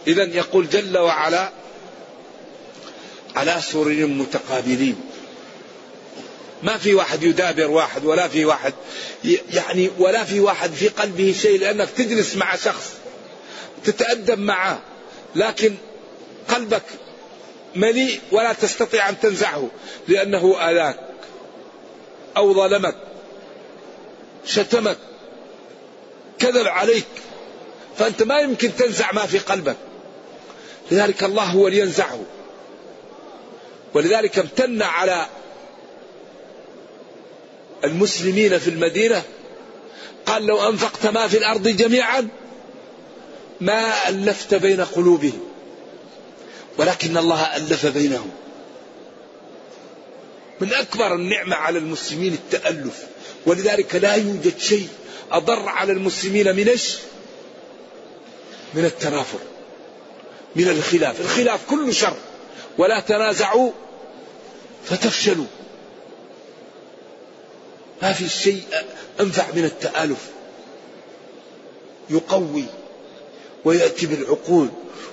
إذا 0.06 0.22
يقول 0.22 0.68
جل 0.68 0.98
وعلا 0.98 1.50
على 3.36 3.60
سرر 3.62 4.06
متقابلين. 4.06 4.96
ما 6.62 6.78
في 6.78 6.94
واحد 6.94 7.22
يدابر 7.22 7.70
واحد 7.70 8.04
ولا 8.04 8.28
في 8.28 8.44
واحد 8.44 8.74
يعني 9.52 9.90
ولا 9.98 10.24
في 10.24 10.40
واحد 10.40 10.72
في 10.72 10.88
قلبه 10.88 11.34
شيء 11.42 11.58
لأنك 11.60 11.88
تجلس 11.90 12.36
مع 12.36 12.56
شخص 12.56 12.92
تتأدب 13.84 14.38
معه 14.38 14.80
لكن 15.34 15.74
قلبك 16.48 16.82
مليء 17.76 18.20
ولا 18.32 18.52
تستطيع 18.52 19.08
أن 19.08 19.20
تنزعه 19.20 19.68
لأنه 20.08 20.56
آذاك 20.60 20.96
أو 22.36 22.54
ظلمك 22.54 22.96
شتمك 24.46 24.98
كذب 26.38 26.68
عليك 26.68 27.06
فأنت 27.98 28.22
ما 28.22 28.38
يمكن 28.38 28.76
تنزع 28.76 29.12
ما 29.12 29.26
في 29.26 29.38
قلبك. 29.38 29.76
لذلك 30.90 31.24
الله 31.24 31.42
هو 31.42 31.68
اللي 31.68 31.78
ينزعه 31.78 32.20
ولذلك 33.94 34.38
امتن 34.38 34.82
على 34.82 35.26
المسلمين 37.84 38.58
في 38.58 38.70
المدينة 38.70 39.22
قال 40.26 40.46
لو 40.46 40.68
أنفقت 40.68 41.06
ما 41.06 41.28
في 41.28 41.38
الأرض 41.38 41.68
جميعا 41.68 42.28
ما 43.60 44.08
ألفت 44.08 44.54
بين 44.54 44.80
قلوبهم. 44.80 45.51
ولكن 46.78 47.16
الله 47.16 47.56
ألف 47.56 47.86
بينهم. 47.86 48.30
من 50.60 50.74
أكبر 50.74 51.14
النعمة 51.14 51.56
على 51.56 51.78
المسلمين 51.78 52.32
التألف. 52.32 53.06
ولذلك 53.46 53.94
لا 53.94 54.14
يوجد 54.14 54.58
شيء 54.58 54.88
أضر 55.32 55.68
على 55.68 55.92
المسلمين 55.92 56.56
من 56.56 56.68
إيش؟ 56.68 56.96
من 58.74 58.84
التنافر. 58.84 59.38
من 60.56 60.68
الخلاف. 60.68 61.20
الخلاف 61.20 61.60
كله 61.70 61.92
شر. 61.92 62.16
ولا 62.78 63.00
تنازعوا 63.00 63.70
فتفشلوا. 64.84 65.46
ما 68.02 68.12
في 68.12 68.28
شيء 68.28 68.62
أنفع 69.20 69.46
من 69.54 69.64
التآلف. 69.64 70.30
يقوي 72.10 72.64
ويأتي 73.64 74.06
بالعقول 74.06 74.68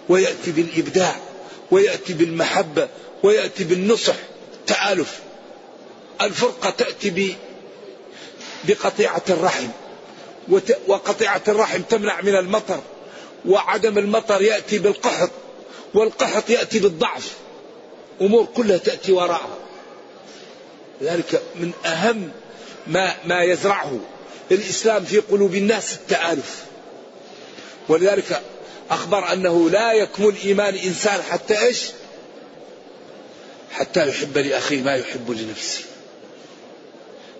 ويأتي 0.09 0.51
بالإبداع. 0.51 1.15
ويأتي 1.71 2.13
بالمحبة 2.13 2.87
ويأتي 3.23 3.63
بالنصح 3.63 4.15
تآلف. 4.67 5.19
الفرقة 6.21 6.69
تأتي 6.69 7.35
بقطيعة 8.63 9.21
الرحم. 9.29 9.67
وقطيعة 10.87 11.41
الرحم 11.47 11.81
تمنع 11.81 12.21
من 12.21 12.35
المطر 12.35 12.79
وعدم 13.45 13.97
المطر 13.97 14.41
يأتي 14.41 14.79
بالقحط 14.79 15.31
والقحط 15.93 16.49
يأتي 16.49 16.79
بالضعف. 16.79 17.33
أمور 18.21 18.45
كلها 18.45 18.77
تأتي 18.77 19.11
وراءها 19.11 19.57
لذلك 21.01 21.41
من 21.55 21.71
أهم 21.85 22.31
ما 22.87 23.15
ما 23.25 23.43
يزرعه 23.43 23.99
الإسلام 24.51 25.03
في 25.03 25.19
قلوب 25.19 25.55
الناس 25.55 25.93
التآلف. 25.93 26.63
ولذلك 27.89 28.41
أخبر 28.89 29.33
أنه 29.33 29.69
لا 29.69 29.93
يكمل 29.93 30.35
إيمان 30.45 30.75
إنسان 30.75 31.21
حتى 31.21 31.61
إيش؟ 31.61 31.81
حتى 33.71 34.09
يحب 34.09 34.37
لأخيه 34.37 34.81
ما 34.81 34.95
يحب 34.95 35.31
لنفسه. 35.31 35.81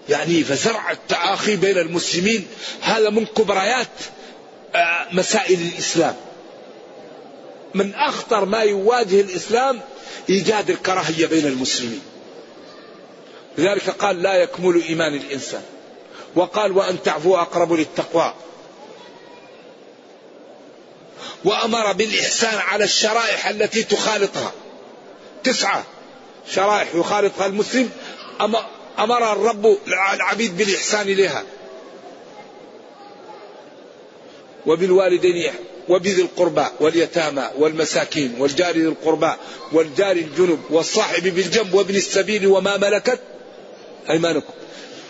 يعني 0.09 0.43
فزرع 0.43 0.91
التآخي 0.91 1.55
بين 1.55 1.77
المسلمين 1.77 2.47
هذا 2.81 3.09
من 3.09 3.25
كبريات 3.25 3.87
آه، 4.75 5.07
مسائل 5.11 5.61
الإسلام. 5.61 6.15
من 7.73 7.93
أخطر 7.93 8.45
ما 8.45 8.59
يواجه 8.59 9.21
الإسلام 9.21 9.81
إيجاد 10.29 10.69
الكراهية 10.69 11.25
بين 11.25 11.45
المسلمين. 11.45 12.01
لذلك 13.57 13.89
قال 13.89 14.21
لا 14.21 14.33
يكمل 14.33 14.83
إيمان 14.83 15.15
الإنسان. 15.15 15.63
وقال 16.35 16.71
وأن 16.71 17.03
تعفوا 17.03 17.41
أقرب 17.41 17.73
للتقوى. 17.73 18.33
وأمر 21.45 21.91
بالإحسان 21.91 22.57
على 22.57 22.83
الشرائح 22.83 23.47
التي 23.47 23.83
تخالطها. 23.83 24.51
تسعة 25.43 25.83
شرائح 26.51 26.95
يخالطها 26.95 27.45
المسلم. 27.45 27.89
أمر 28.99 29.33
الرب 29.33 29.77
العبيد 29.87 30.57
بالإحسان 30.57 31.01
إليها. 31.01 31.43
وبالوالدين 34.65 35.51
وبذي 35.89 36.21
القربى 36.21 36.65
واليتامى 36.79 37.49
والمساكين 37.57 38.35
والجار 38.39 38.75
ذي 38.75 38.87
القربى 38.87 39.31
والجار 39.71 40.11
الجنب 40.11 40.59
والصاحب 40.69 41.23
بالجنب 41.23 41.73
وابن 41.73 41.95
السبيل 41.95 42.47
وما 42.47 42.77
ملكت 42.77 43.19
أيمانكم. 44.09 44.53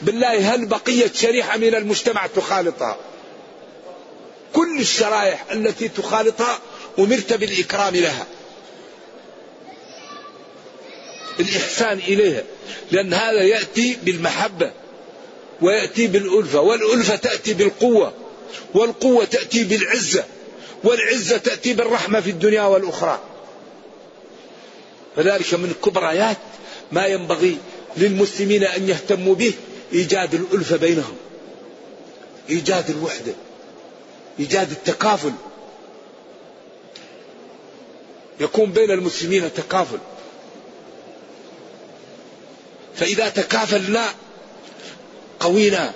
بالله 0.01 0.55
هل 0.55 0.65
بقيت 0.65 1.15
شريحة 1.15 1.57
من 1.57 1.75
المجتمع 1.75 2.27
تخالطها؟ 2.27 2.97
كل 4.53 4.79
الشرائح 4.79 5.45
التي 5.51 5.87
تخالطها 5.87 6.59
أمرت 6.99 7.33
بالإكرام 7.33 7.95
لها. 7.95 8.27
الإحسان 11.39 11.97
إليها. 11.97 12.43
لأن 12.91 13.13
هذا 13.13 13.41
يأتي 13.41 13.97
بالمحبة 14.03 14.71
ويأتي 15.61 16.07
بالألفة 16.07 16.59
والألفة 16.61 17.15
تأتي 17.15 17.53
بالقوة 17.53 18.13
والقوة 18.73 19.25
تأتي 19.25 19.63
بالعزة 19.63 20.25
والعزة 20.83 21.37
تأتي 21.37 21.73
بالرحمة 21.73 22.21
في 22.21 22.29
الدنيا 22.29 22.61
والأخرى. 22.63 23.19
فذلك 25.15 25.53
من 25.53 25.73
كبريات 25.85 26.37
ما 26.91 27.05
ينبغي 27.05 27.57
للمسلمين 27.97 28.63
أن 28.63 28.89
يهتموا 28.89 29.35
به 29.35 29.53
إيجاد 29.93 30.33
الألفة 30.33 30.77
بينهم. 30.77 31.15
إيجاد 32.49 32.89
الوحدة. 32.89 33.33
إيجاد 34.39 34.71
التكافل. 34.71 35.31
يكون 38.39 38.71
بين 38.71 38.91
المسلمين 38.91 39.53
تكافل 39.53 39.97
فإذا 42.95 43.29
تكافلنا 43.29 44.05
قوينا. 45.39 45.93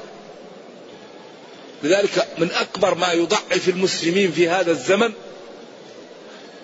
لذلك 1.84 2.28
من 2.38 2.52
أكبر 2.52 2.96
ما 2.96 3.12
يضعف 3.12 3.70
المسلمين 3.70 4.32
في 4.32 4.50
هذا 4.50 4.72
الزمن 4.72 5.14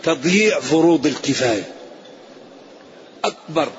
تضييع 0.04 0.60
فروض 0.60 1.06
الكفاية. 1.06 1.72
أكبر 3.24 3.70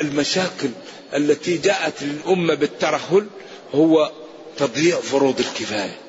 المشاكل 0.00 0.70
التي 1.14 1.56
جاءت 1.58 2.02
للأمة 2.02 2.54
بالترهل 2.54 3.26
هو 3.74 4.12
تضييع 4.58 5.00
فروض 5.00 5.40
الكفاية. 5.40 6.01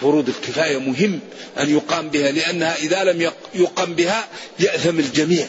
فروض 0.00 0.28
الكفاية 0.28 0.78
مهم 0.78 1.20
أن 1.58 1.70
يقام 1.70 2.08
بها 2.08 2.30
لأنها 2.30 2.76
إذا 2.76 3.04
لم 3.04 3.30
يقام 3.54 3.94
بها 3.94 4.28
يأثم 4.60 4.98
الجميع. 4.98 5.46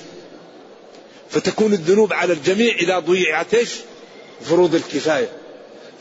فتكون 1.29 1.73
الذنوب 1.73 2.13
على 2.13 2.33
الجميع 2.33 2.75
إذا 2.75 2.99
ضيعت 2.99 3.53
إيش؟ 3.53 3.69
فروض 4.41 4.75
الكفاية. 4.75 5.29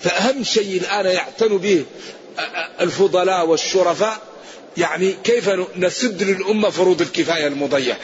فأهم 0.02 0.44
شيء 0.44 0.80
الآن 0.80 1.06
يعتنوا 1.06 1.58
به 1.58 1.84
الفضلاء 2.80 3.46
والشرفاء 3.46 4.22
يعني 4.76 5.14
كيف 5.24 5.50
نسد 5.76 6.22
للأمة 6.22 6.70
فروض 6.70 7.00
الكفاية 7.00 7.46
المضيعة. 7.46 7.98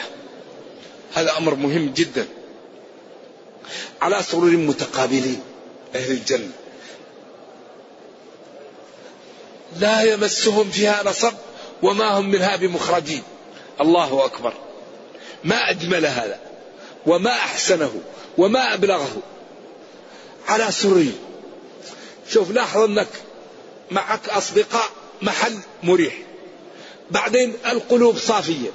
هذا 1.13 1.37
أمر 1.37 1.55
مهم 1.55 1.93
جدا. 1.93 2.27
على 4.01 4.23
سرور 4.23 4.51
متقابلين 4.51 5.39
أهل 5.95 6.11
الجنة. 6.11 6.51
لا 9.79 10.01
يمسهم 10.01 10.71
فيها 10.71 11.03
نصب 11.05 11.33
وما 11.83 12.07
هم 12.07 12.29
منها 12.29 12.55
بمخرجين. 12.55 13.23
الله 13.81 14.25
أكبر. 14.25 14.53
ما 15.43 15.69
أجمل 15.69 16.05
هذا 16.05 16.39
وما 17.05 17.31
أحسنه 17.31 17.91
وما 18.37 18.73
أبلغه. 18.73 19.17
على 20.47 20.71
سري 20.71 21.13
شوف 22.33 22.51
لاحظ 22.51 22.81
أنك 22.81 23.07
معك 23.91 24.29
أصدقاء 24.29 24.89
محل 25.21 25.59
مريح. 25.83 26.13
بعدين 27.11 27.53
القلوب 27.65 28.17
صافية. 28.17 28.69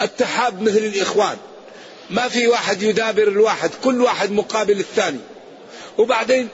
التحاب 0.00 0.62
مثل 0.62 0.76
الإخوان. 0.76 1.36
ما 2.10 2.28
في 2.28 2.46
واحد 2.46 2.82
يدابر 2.82 3.28
الواحد 3.28 3.70
كل 3.84 4.02
واحد 4.02 4.30
مقابل 4.30 4.80
الثاني. 4.80 5.20
وبعدين 5.98 6.48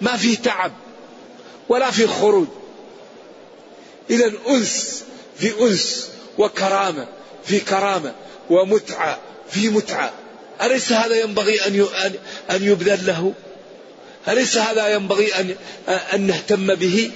ما 0.00 0.16
في 0.16 0.36
تعب. 0.36 0.72
ولا 1.68 1.90
في 1.90 2.06
خروج 2.06 2.46
إذا 4.10 4.32
أنس 4.48 5.04
في 5.38 5.60
أنس 5.60 6.10
وكرامة 6.38 7.06
في 7.44 7.60
كرامة 7.60 8.14
ومتعة 8.50 9.18
في 9.50 9.68
متعة 9.68 10.12
أليس 10.62 10.92
هذا 10.92 11.20
ينبغي 11.20 11.60
أن 11.66 11.86
أن 12.50 12.64
يبذل 12.64 13.06
له؟ 13.06 13.32
أليس 14.28 14.56
هذا 14.58 14.88
ينبغي 14.88 15.34
أن 15.34 15.56
أن 15.88 16.20
نهتم 16.20 16.74
به؟ 16.74 17.10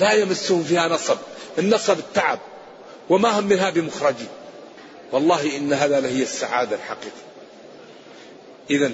لا 0.00 0.12
يمسهم 0.12 0.64
فيها 0.64 0.88
نصب، 0.88 1.16
النصب 1.58 1.98
التعب 1.98 2.38
وما 3.08 3.38
هم 3.38 3.44
منها 3.44 3.70
بمخرجين. 3.70 4.28
والله 5.12 5.56
إن 5.56 5.72
هذا 5.72 6.00
لهي 6.00 6.22
السعادة 6.22 6.76
الحقيقية. 6.76 7.28
إذا 8.70 8.92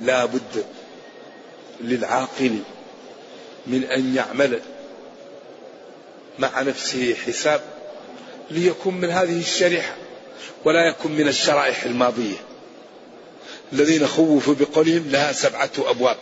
لا 0.00 0.24
بد 0.24 0.64
للعاقل 1.80 2.58
من 3.66 3.84
أن 3.84 4.14
يعمل 4.14 4.60
مع 6.38 6.62
نفسه 6.62 7.14
حساب 7.26 7.60
ليكون 8.50 8.94
من 8.94 9.10
هذه 9.10 9.40
الشريحة 9.40 9.94
ولا 10.64 10.88
يكن 10.88 11.10
من 11.10 11.28
الشرائح 11.28 11.84
الماضية. 11.84 12.36
الذين 13.72 14.06
خوفوا 14.06 14.54
بقولهم 14.54 15.08
لها 15.10 15.32
سبعة 15.32 15.70
أبواب. 15.78 16.16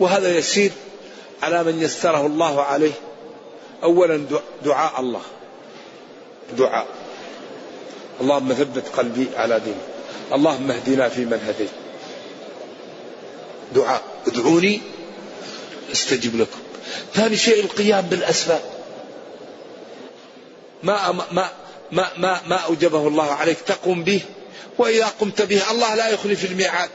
وهذا 0.00 0.38
يسير 0.38 0.70
على 1.42 1.64
من 1.64 1.82
يسره 1.82 2.26
الله 2.26 2.62
عليه. 2.62 2.92
أولا 3.82 4.26
دعاء 4.64 5.00
الله. 5.00 5.22
دعاء. 6.58 6.86
اللهم 8.20 8.52
ثبت 8.52 8.88
قلبي 8.88 9.26
على 9.36 9.60
دينك. 9.60 9.95
اللهم 10.32 10.70
اهدنا 10.70 11.08
فيمن 11.08 11.40
هديت. 11.48 11.70
دعاء. 13.74 14.02
ادعوني 14.26 14.80
أستجب 15.92 16.36
لكم. 16.36 16.58
ثاني 17.14 17.36
شيء 17.36 17.64
القيام 17.64 18.00
بالأسباب. 18.00 18.60
ما 20.82 21.12
ما 21.12 21.50
ما 21.92 22.10
ما 22.16 22.40
ما 22.46 22.56
أوجبه 22.56 23.08
الله 23.08 23.32
عليك 23.32 23.58
تقوم 23.60 24.04
به. 24.04 24.20
وإذا 24.78 25.06
قمت 25.06 25.42
به 25.42 25.70
الله 25.70 25.94
لا 25.94 26.08
يخلف 26.08 26.44
الميعاد. 26.44 26.90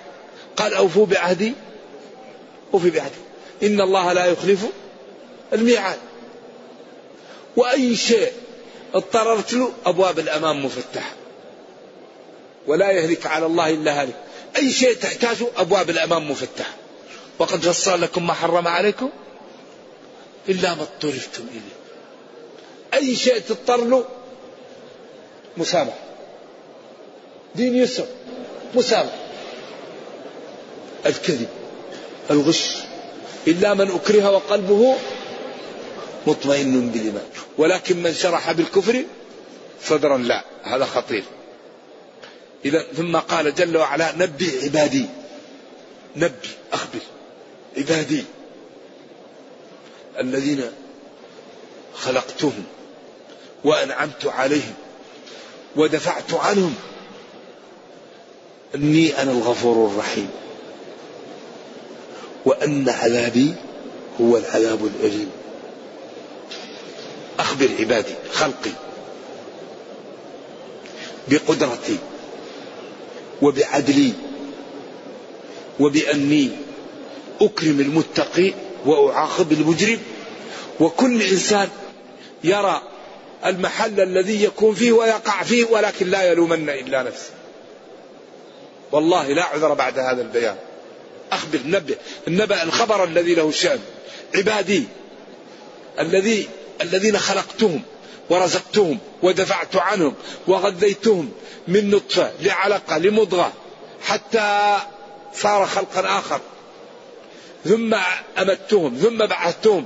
قال 0.57 0.73
أوفوا 0.73 1.05
بعهدي. 1.05 1.53
أوفي 2.73 2.89
بعهدي. 2.89 3.21
إن 3.63 3.81
الله 3.81 4.13
لا 4.13 4.25
يخلف 4.25 4.65
الميعاد. 5.53 5.99
وأي 7.57 7.95
شيء 7.95 8.31
اضطررت 8.93 9.53
له 9.53 9.71
أبواب 9.85 10.19
الأمام 10.19 10.65
مفتحة. 10.65 11.20
ولا 12.67 12.91
يهلك 12.91 13.25
على 13.25 13.45
الله 13.45 13.69
إلا 13.69 14.03
هلك. 14.03 14.15
أي 14.57 14.71
شيء 14.71 14.93
تحتاجه 14.93 15.47
أبواب 15.57 15.89
الأمام 15.89 16.31
مفتحه 16.31 16.73
وقد 17.39 17.59
فصل 17.59 18.01
لكم 18.01 18.27
ما 18.27 18.33
حرم 18.33 18.67
عليكم 18.67 19.09
إلا 20.49 20.75
ما 20.75 20.81
اضطررتم 20.81 21.43
إليه. 21.51 21.81
أي 22.93 23.15
شيء 23.15 23.39
تضطر 23.39 23.85
له 23.85 24.05
مسامح. 25.57 25.93
دين 27.55 27.75
يسر 27.75 28.05
مسامح. 28.75 29.15
الكذب 31.05 31.47
الغش 32.31 32.75
إلا 33.47 33.73
من 33.73 33.91
أكره 33.91 34.31
وقلبه 34.31 34.95
مطمئن 36.27 36.89
بالإيمان. 36.89 37.25
ولكن 37.57 38.03
من 38.03 38.13
شرح 38.13 38.51
بالكفر 38.51 39.03
صدرا 39.85 40.17
لا 40.17 40.43
هذا 40.63 40.85
خطير. 40.85 41.23
إذا 42.65 42.85
ثم 42.97 43.17
قال 43.17 43.55
جل 43.55 43.77
وعلا 43.77 44.15
نبي 44.17 44.59
عبادي. 44.63 45.05
نبي 46.15 46.49
أخبر. 46.73 46.99
عبادي. 47.77 48.23
الذين 50.19 50.63
خلقتهم 51.95 52.63
وأنعمت 53.63 54.25
عليهم 54.25 54.73
ودفعت 55.75 56.33
عنهم. 56.33 56.75
أني 58.75 59.21
أنا 59.21 59.31
الغفور 59.31 59.87
الرحيم. 59.87 60.29
وأن 62.45 62.89
عذابي 62.89 63.53
هو 64.21 64.37
العذاب 64.37 64.85
الأليم. 64.85 65.31
أخبر 67.39 67.69
عبادي 67.79 68.13
خلقي. 68.33 68.71
بقدرتي. 71.27 71.97
وبعدلي 73.41 74.13
وبأني 75.79 76.49
أكرم 77.41 77.79
المتقي 77.79 78.53
وأعاقب 78.85 79.51
المجرم 79.51 79.99
وكل 80.79 81.21
إنسان 81.21 81.69
يرى 82.43 82.81
المحل 83.45 84.01
الذي 84.01 84.43
يكون 84.43 84.75
فيه 84.75 84.91
ويقع 84.91 85.43
فيه 85.43 85.65
ولكن 85.65 86.07
لا 86.07 86.23
يلومن 86.23 86.69
إلا 86.69 87.03
نفسه. 87.03 87.29
والله 88.91 89.27
لا 89.27 89.43
عذر 89.43 89.73
بعد 89.73 89.99
هذا 89.99 90.21
البيان. 90.21 90.55
أخبر 91.31 91.59
نبه 91.65 91.95
النبأ 92.27 92.63
الخبر 92.63 93.03
الذي 93.03 93.35
له 93.35 93.51
شأن. 93.51 93.79
عبادي 94.35 94.83
الذي 95.99 96.47
الذين 96.81 97.17
خلقتهم. 97.17 97.81
ورزقتهم 98.31 98.97
ودفعت 99.23 99.75
عنهم 99.75 100.13
وغذيتهم 100.47 101.31
من 101.67 101.89
نطفة 101.89 102.31
لعلقة 102.41 102.97
لمضغة 102.97 103.53
حتى 104.03 104.77
صار 105.33 105.65
خلقا 105.65 106.19
آخر. 106.19 106.39
ثم 107.65 107.95
أمتهم 108.37 108.95
ثم 108.95 109.25
بعثتهم. 109.25 109.85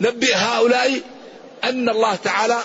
نبئ 0.00 0.34
هؤلاء 0.34 1.00
أن 1.64 1.88
الله 1.88 2.14
تعالى 2.14 2.58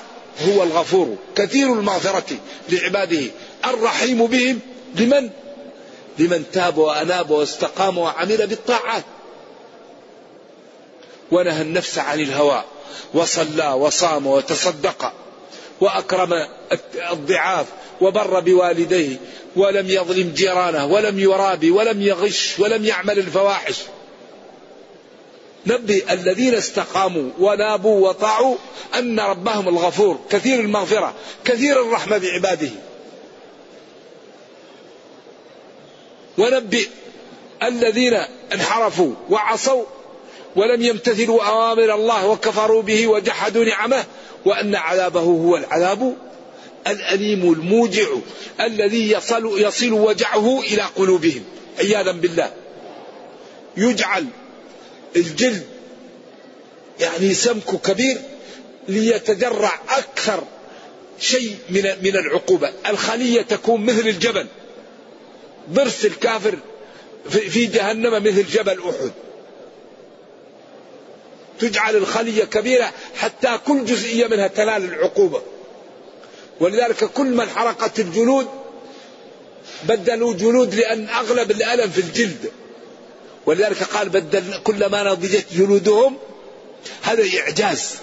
هو 0.47 0.63
الغفور 0.63 1.15
كثير 1.35 1.73
المغفرة 1.73 2.37
لعباده. 2.69 3.25
الرحيم 3.65 4.25
بهم 4.25 4.59
لمن؟ 4.95 5.29
لمن 6.19 6.45
تاب 6.53 6.77
وأناب 6.77 7.31
واستقام 7.31 7.97
وعمل 7.97 8.47
بالطاعات. 8.47 9.03
ونهى 11.31 11.61
النفس 11.61 11.97
عن 11.97 12.19
الهوى. 12.19 12.63
وصلى 13.13 13.67
وصام 13.67 14.27
وتصدق 14.27 15.13
وأكرم 15.81 16.47
الضعاف 17.11 17.65
وبر 18.01 18.39
بوالديه 18.39 19.17
ولم 19.55 19.89
يظلم 19.89 20.31
جيرانه 20.35 20.85
ولم 20.85 21.19
يرابي 21.19 21.71
ولم 21.71 22.01
يغش 22.01 22.59
ولم 22.59 22.85
يعمل 22.85 23.19
الفواحش. 23.19 23.79
نبئ 25.67 26.13
الذين 26.13 26.53
استقاموا 26.53 27.29
ونابوا 27.39 28.09
وطاعوا 28.09 28.55
أن 28.95 29.19
ربهم 29.19 29.67
الغفور 29.67 30.19
كثير 30.29 30.59
المغفرة 30.59 31.13
كثير 31.45 31.81
الرحمة 31.81 32.17
بعباده. 32.17 32.69
ونبئ 36.37 36.87
الذين 37.63 38.13
انحرفوا 38.53 39.13
وعصوا 39.29 39.85
ولم 40.55 40.81
يمتثلوا 40.81 41.43
أوامر 41.43 41.95
الله 41.95 42.27
وكفروا 42.27 42.81
به 42.81 43.07
وجحدوا 43.07 43.65
نعمه 43.65 44.05
وأن 44.45 44.75
عذابه 44.75 45.19
هو 45.19 45.57
العذاب 45.57 46.15
الأليم 46.87 47.53
الموجع 47.53 48.07
الذي 48.61 49.11
يصل, 49.11 49.61
يصل 49.61 49.91
وجعه 49.91 50.59
إلى 50.59 50.81
قلوبهم. 50.81 51.43
عياذا 51.79 52.11
بالله. 52.11 52.53
يجعل 53.77 54.25
الجلد 55.15 55.63
يعني 56.99 57.33
سمك 57.33 57.81
كبير 57.83 58.17
ليتجرع 58.87 59.79
أكثر 59.89 60.43
شيء 61.19 61.55
من 61.69 61.83
من 62.03 62.15
العقوبة. 62.15 62.71
الخلية 62.87 63.41
تكون 63.41 63.85
مثل 63.85 64.07
الجبل. 64.07 64.47
ضرس 65.69 66.05
الكافر 66.05 66.57
في 67.29 67.65
جهنم 67.65 68.13
مثل 68.13 68.45
جبل 68.47 68.79
أحد. 68.79 69.11
تجعل 71.61 71.95
الخلية 71.95 72.43
كبيرة 72.43 72.91
حتى 73.15 73.59
كل 73.67 73.85
جزئية 73.85 74.27
منها 74.27 74.47
تنال 74.47 74.83
العقوبة. 74.83 75.41
ولذلك 76.59 77.03
كل 77.05 77.25
من 77.25 77.49
حرقت 77.49 77.99
الجلود 77.99 78.47
بدلوا 79.83 80.33
جلود 80.33 80.75
لأن 80.75 81.09
أغلب 81.09 81.51
الألم 81.51 81.89
في 81.91 82.01
الجلد. 82.01 82.51
ولذلك 83.45 83.83
قال 83.83 84.09
بدل 84.09 84.59
كلما 84.63 85.03
نضجت 85.03 85.45
جلودهم 85.53 86.17
هذا 87.01 87.23
إعجاز. 87.39 87.95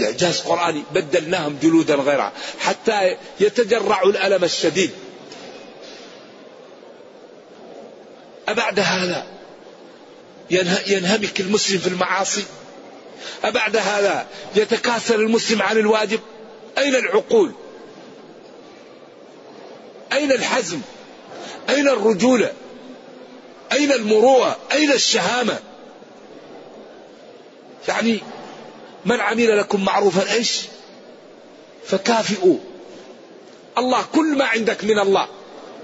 إعجاز 0.00 0.40
قرآني. 0.40 0.82
بدلناهم 0.94 1.58
جلودا 1.62 1.94
غيرها. 1.94 2.32
حتى 2.58 3.16
يتجرعوا 3.40 4.10
الألم 4.10 4.44
الشديد. 4.44 4.90
أبعد 8.48 8.80
هذا. 8.80 9.35
ينهمك 10.50 11.40
المسلم 11.40 11.78
في 11.78 11.86
المعاصي. 11.86 12.44
أبعد 13.44 13.76
هذا 13.76 14.26
يتكاسل 14.56 15.20
المسلم 15.20 15.62
عن 15.62 15.78
الواجب. 15.78 16.20
أين 16.78 16.94
العقول؟ 16.94 17.52
أين 20.12 20.32
الحزم؟ 20.32 20.80
أين 21.68 21.88
الرجولة؟ 21.88 22.52
أين 23.72 23.92
المروءة؟ 23.92 24.56
أين 24.72 24.92
الشهامة؟ 24.92 25.58
يعني 27.88 28.20
من 29.04 29.20
عمل 29.20 29.58
لكم 29.58 29.84
معروفا 29.84 30.32
إيش؟ 30.32 30.60
فكافئوا 31.86 32.58
الله 33.78 34.04
كل 34.14 34.38
ما 34.38 34.44
عندك 34.44 34.84
من 34.84 34.98
الله 34.98 35.28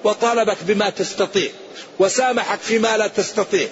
وطالبك 0.04 0.56
بما 0.62 0.90
تستطيع 0.90 1.50
وسامحك 1.98 2.58
فيما 2.60 2.96
لا 2.96 3.06
تستطيع. 3.06 3.68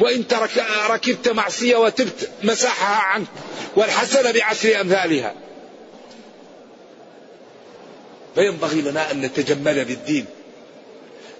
وإن 0.00 0.28
ترك 0.28 0.64
ركبت 0.90 1.28
معصية 1.28 1.76
وتبت 1.76 2.30
مساحها 2.42 2.96
عنك 2.96 3.26
والحسنة 3.76 4.30
بعشر 4.30 4.80
أمثالها. 4.80 5.34
فينبغي 8.34 8.80
لنا 8.80 9.10
أن 9.10 9.20
نتجمل 9.20 9.84
بالدين. 9.84 10.24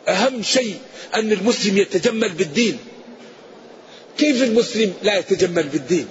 أهم 0.09 0.43
شيء 0.43 0.79
أن 1.15 1.33
المسلم 1.33 1.79
يتجمل 1.79 2.33
بالدين. 2.33 2.79
كيف 4.19 4.43
المسلم 4.43 4.95
لا 5.03 5.19
يتجمل 5.19 5.63
بالدين؟ 5.63 6.07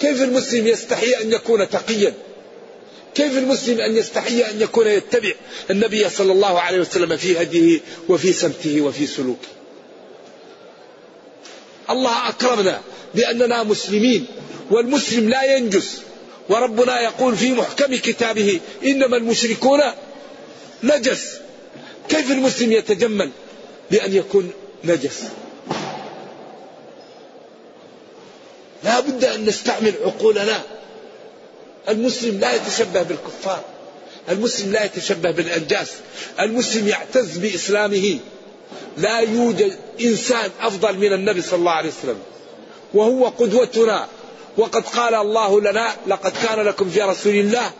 كيف 0.00 0.22
المسلم 0.22 0.66
يستحي 0.66 1.14
أن 1.22 1.32
يكون 1.32 1.68
تقيا؟ 1.68 2.14
كيف 3.14 3.38
المسلم 3.38 3.80
أن 3.80 3.96
يستحي 3.96 4.42
أن 4.50 4.60
يكون 4.60 4.86
يتبع 4.86 5.32
النبي 5.70 6.08
صلى 6.08 6.32
الله 6.32 6.60
عليه 6.60 6.80
وسلم 6.80 7.16
في 7.16 7.42
هديه 7.42 7.80
وفي 8.08 8.32
سمته 8.32 8.80
وفي 8.80 9.06
سلوكه؟ 9.06 9.48
الله 11.90 12.28
أكرمنا 12.28 12.80
بأننا 13.14 13.62
مسلمين 13.62 14.26
والمسلم 14.70 15.28
لا 15.28 15.56
ينجس 15.56 16.00
وربنا 16.48 17.00
يقول 17.00 17.36
في 17.36 17.52
محكم 17.52 17.94
كتابه 17.96 18.60
إنما 18.84 19.16
المشركون 19.16 19.80
نجس. 20.82 21.38
كيف 22.08 22.30
المسلم 22.30 22.72
يتجمل 22.72 23.30
بأن 23.90 24.14
يكون 24.14 24.52
نجس؟ 24.84 25.20
لا 28.84 29.00
بد 29.00 29.24
أن 29.24 29.44
نستعمل 29.44 29.92
عقولنا. 30.04 30.62
المسلم 31.88 32.40
لا 32.40 32.54
يتشبه 32.54 33.02
بالكفار 33.02 33.64
المسلم 34.28 34.72
لا 34.72 34.84
يتشبه 34.84 35.30
بالأنجاس 35.30 35.88
المسلم 36.40 36.88
يعتز 36.88 37.38
بإسلامه. 37.38 38.18
لا 38.96 39.18
يوجد 39.18 39.78
إنسان 40.00 40.50
أفضل 40.60 40.98
من 40.98 41.12
النبي 41.12 41.42
صلى 41.42 41.58
الله 41.58 41.72
عليه 41.72 41.88
وسلم. 41.88 42.18
وهو 42.94 43.26
قدوتنا. 43.26 44.06
وقد 44.56 44.84
قال 44.84 45.14
الله 45.14 45.60
لنا 45.60 45.88
لقد 46.06 46.32
كان 46.42 46.60
لكم 46.60 46.90
في 46.90 47.02
رسول 47.02 47.34
الله 47.34 47.70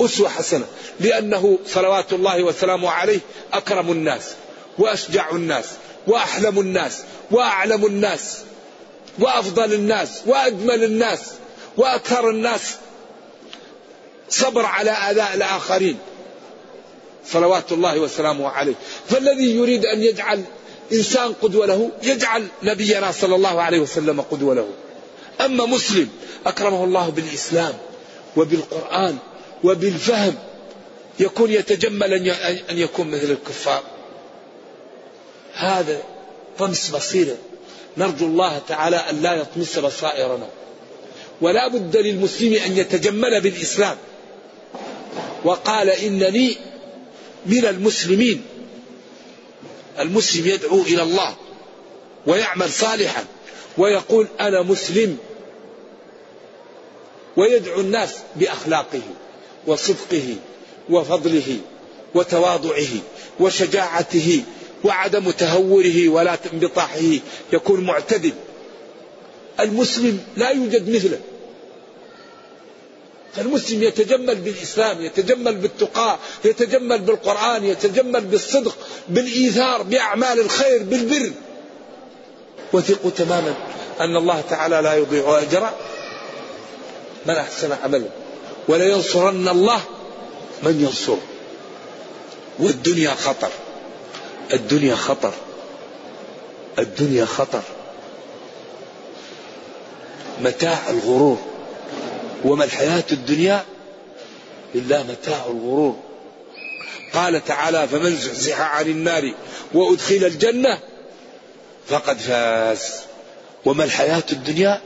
أسوة 0.00 0.28
حسنة. 0.28 0.64
لأنه 1.00 1.58
صلوات 1.66 2.12
الله 2.12 2.42
وسلامه 2.42 2.90
عليه 2.90 3.20
أكرم 3.52 3.90
الناس 3.90 4.22
وأشجع 4.78 5.30
الناس 5.30 5.64
وأحلم 6.06 6.60
الناس 6.60 7.02
وأعلم 7.30 7.86
الناس 7.86 8.38
وأفضل 9.18 9.72
الناس 9.72 10.08
وأجمل 10.26 10.84
الناس 10.84 11.20
وأكثر 11.76 12.30
الناس. 12.30 12.60
صبر 14.28 14.66
على 14.66 15.10
آلاء 15.10 15.34
الآخرين. 15.34 15.98
صلوات 17.26 17.72
الله 17.72 17.98
وسلامه 17.98 18.48
عليه. 18.48 18.74
فالذي 19.08 19.56
يريد 19.56 19.86
أن 19.86 20.02
يجعل 20.02 20.44
إنسان 20.92 21.32
قدوة 21.42 21.66
له 21.66 21.90
يجعل 22.02 22.46
نبينا 22.62 23.12
صلى 23.12 23.34
الله 23.34 23.62
عليه 23.62 23.80
وسلم 23.80 24.20
قدوة 24.20 24.54
له. 24.54 24.68
أما 25.40 25.66
مسلم 25.66 26.08
أكرمه 26.46 26.84
الله 26.84 27.08
بالإسلام 27.08 27.74
وبالقرآن 28.36 29.16
وبالفهم 29.64 30.34
يكون 31.20 31.50
يتجمل 31.50 32.12
أن 32.70 32.78
يكون 32.78 33.10
مثل 33.10 33.30
الكفار. 33.30 33.82
هذا 35.54 36.02
طمس 36.58 36.90
بصيرة 36.90 37.36
نرجو 37.96 38.26
الله 38.26 38.60
تعالى 38.68 38.96
أن 38.96 39.22
لا 39.22 39.34
يطمس 39.34 39.78
بصائرنا. 39.78 40.48
ولا 41.40 41.68
بد 41.68 41.96
للمسلم 41.96 42.54
أن 42.54 42.78
يتجمل 42.78 43.40
بالإسلام. 43.40 43.96
وقال 45.44 45.90
إنني 45.90 46.56
من 47.46 47.66
المسلمين. 47.66 48.42
المسلم 49.98 50.46
يدعو 50.46 50.80
إلى 50.82 51.02
الله 51.02 51.36
ويعمل 52.26 52.72
صالحا 52.72 53.24
ويقول 53.78 54.28
أنا 54.40 54.62
مسلم. 54.62 55.18
ويدعو 57.36 57.80
الناس 57.80 58.10
بأخلاقه 58.36 59.02
وصدقه 59.66 60.36
وفضله 60.90 61.58
وتواضعه 62.14 62.88
وشجاعته 63.40 64.42
وعدم 64.84 65.30
تهوره 65.30 66.08
ولا 66.08 66.38
انبطاحه. 66.52 67.18
يكون 67.52 67.84
معتدل. 67.84 68.32
المسلم 69.60 70.20
لا 70.36 70.50
يوجد 70.50 70.90
مثله. 70.90 71.20
فالمسلم 73.36 73.82
يتجمل 73.82 74.34
بالإسلام 74.34 75.00
يتجمل 75.00 75.54
بالتقاء 75.54 76.18
يتجمل 76.44 76.98
بالقرآن 76.98 77.64
يتجمل 77.64 78.20
بالصدق 78.20 78.76
بالإيثار 79.08 79.82
بأعمال 79.82 80.40
الخير 80.40 80.82
بالبر. 80.82 81.32
وثقوا 82.72 83.10
تماما 83.10 83.54
أن 84.00 84.16
الله 84.16 84.42
تعالى 84.50 84.80
لا 84.80 84.94
يضيع 84.94 85.38
أجر 85.38 85.70
من 87.26 87.34
أحسن 87.34 87.72
عملا 87.84 88.08
ولينصرن 88.68 89.48
الله 89.48 89.80
من 90.62 90.80
ينصر 90.80 91.16
والدنيا 92.58 93.14
خطر. 93.14 93.50
الدنيا 94.52 94.94
خطر. 94.94 95.32
الدنيا 96.78 97.24
خطر. 97.24 97.62
متاع 100.40 100.90
الغرور. 100.90 101.51
وما 102.44 102.64
الحياة 102.64 103.04
الدنيا 103.12 103.64
إلا 104.74 105.02
متاع 105.02 105.46
الغرور. 105.46 105.96
قال 107.14 107.44
تعالى 107.44 107.88
فمن 107.88 108.16
زحزح 108.16 108.60
عن 108.60 108.86
النار 108.86 109.34
وأدخل 109.74 110.14
الجنة 110.14 110.78
فقد 111.86 112.18
فاز. 112.18 112.92
وما 113.64 113.84
الحياة 113.84 114.22
الدنيا 114.32 114.80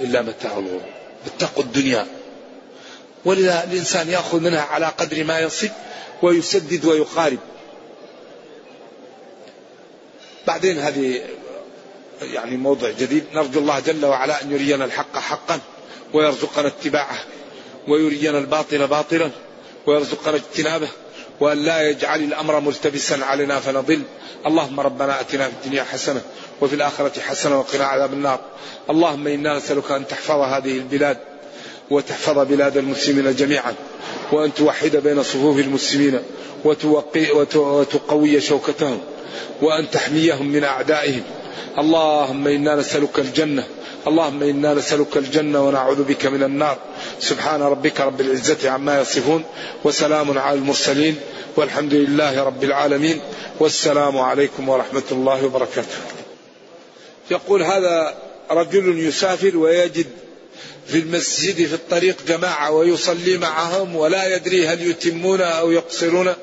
إلا 0.00 0.22
متاع 0.22 0.58
الغرور. 0.58 0.82
اتقوا 1.26 1.64
الدنيا. 1.64 2.06
ولذا 3.24 3.64
الإنسان 3.64 4.10
يأخذ 4.10 4.40
منها 4.40 4.60
على 4.60 4.86
قدر 4.86 5.24
ما 5.24 5.40
يصب 5.40 5.70
ويسدد 6.22 6.84
ويقارب. 6.84 7.38
بعدين 10.46 10.78
هذه 10.78 11.22
يعني 12.22 12.56
موضع 12.56 12.90
جديد. 12.90 13.24
نرجو 13.34 13.60
الله 13.60 13.80
جل 13.80 14.04
وعلا 14.04 14.42
أن 14.42 14.52
يرينا 14.52 14.84
الحق 14.84 15.18
حقا. 15.18 15.60
ويرزقنا 16.14 16.66
اتباعه 16.66 17.18
ويرينا 17.88 18.38
الباطل 18.38 18.86
باطلا 18.86 19.30
ويرزقنا 19.86 20.36
اجتنابه 20.36 20.88
وأن 21.40 21.58
لا 21.58 21.82
يجعل 21.90 22.22
الأمر 22.22 22.60
ملتبسا 22.60 23.14
علينا 23.24 23.60
فنضل. 23.60 24.02
اللهم 24.46 24.80
ربنا 24.80 25.20
أتنا 25.20 25.48
في 25.48 25.54
الدنيا 25.64 25.84
حسنة 25.84 26.20
وفي 26.60 26.74
الآخرة 26.74 27.20
حسنة 27.20 27.58
وقنا 27.58 27.84
عذاب 27.84 28.12
النار. 28.12 28.40
اللهم 28.90 29.26
إنا 29.26 29.56
نسألك 29.56 29.90
أن 29.90 30.06
تحفظ 30.06 30.40
هذه 30.40 30.78
البلاد 30.78 31.18
وتحفظ 31.90 32.38
بلاد 32.38 32.76
المسلمين 32.76 33.34
جميعا 33.34 33.74
وأن 34.32 34.54
توحد 34.54 34.96
بين 34.96 35.22
صفوف 35.22 35.58
المسلمين 35.58 36.20
وتوقي 36.64 37.30
وتقوي 37.56 38.40
شوكتهم 38.40 39.00
وأن 39.62 39.90
تحميهم 39.90 40.46
من 40.46 40.64
أعدائهم. 40.64 41.22
اللهم 41.78 42.46
إنا 42.46 42.74
نسألك 42.74 43.18
الجنة 43.18 43.64
اللهم 44.06 44.42
إنا 44.42 44.74
نسألك 44.74 45.16
الجنة 45.16 45.66
ونعوذ 45.66 46.02
بك 46.02 46.26
من 46.26 46.42
النار. 46.42 46.78
سبحان 47.20 47.62
ربك 47.62 48.00
رب 48.00 48.20
العزة 48.20 48.70
عما 48.70 49.00
يصفون 49.00 49.44
وسلام 49.84 50.38
على 50.38 50.58
المرسلين 50.58 51.16
والحمد 51.56 51.94
لله 51.94 52.42
رب 52.42 52.64
العالمين 52.64 53.20
والسلام 53.60 54.18
عليكم 54.18 54.68
ورحمة 54.68 55.02
الله 55.12 55.44
وبركاته. 55.44 55.96
يقول 57.30 57.62
هذا 57.62 58.14
رجل 58.50 58.98
يسافر 58.98 59.56
ويجد 59.56 60.06
في 60.86 60.98
المسجد 60.98 61.66
في 61.66 61.74
الطريق 61.74 62.16
جماعة 62.28 62.70
ويصلي 62.70 63.38
معهم 63.38 63.96
ولا 63.96 64.36
يدري 64.36 64.66
هل 64.66 64.90
يتمون 64.90 65.40
أو 65.40 65.70
يقصرون 65.70 66.34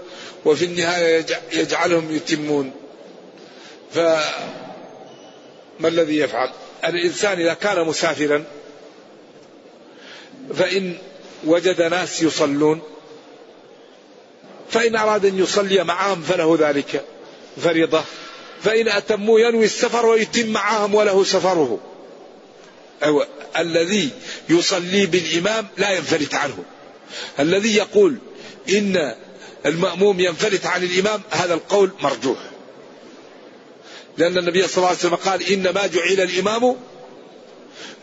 وفي 0.45 0.65
النهاية 0.65 1.25
يجعلهم 1.53 2.15
يتمون. 2.15 2.71
فما 3.93 4.21
الذي 5.85 6.17
يفعل؟ 6.17 6.49
الإنسان 6.85 7.39
إذا 7.39 7.53
كان 7.53 7.87
مسافرا 7.87 8.43
فإن 10.53 10.97
وجد 11.45 11.81
ناس 11.81 12.21
يصلون 12.21 12.81
فإن 14.69 14.95
أراد 14.95 15.25
أن 15.25 15.39
يصلي 15.39 15.83
معهم 15.83 16.21
فله 16.21 16.57
ذلك 16.59 17.05
فريضة 17.63 18.03
فإن 18.63 18.87
أتموا 18.87 19.39
ينوي 19.39 19.65
السفر 19.65 20.05
ويتم 20.05 20.47
معهم 20.47 20.95
وله 20.95 21.23
سفره. 21.23 21.79
أو 23.03 23.23
الذي 23.57 24.09
يصلي 24.49 25.05
بالإمام 25.05 25.67
لا 25.77 25.91
ينفلت 25.91 26.35
عنه. 26.35 26.63
الذي 27.39 27.75
يقول 27.75 28.17
إن 28.69 29.15
المأموم 29.65 30.19
ينفلت 30.19 30.65
عن 30.65 30.83
الإمام 30.83 31.21
هذا 31.31 31.53
القول 31.53 31.91
مرجوح. 32.01 32.37
لأن 34.17 34.37
النبي 34.37 34.67
صلى 34.67 34.77
الله 34.77 34.87
عليه 34.87 34.97
وسلم 34.97 35.15
قال 35.15 35.43
إنما 35.51 35.87
جعل 35.87 36.29
الإمام 36.29 36.75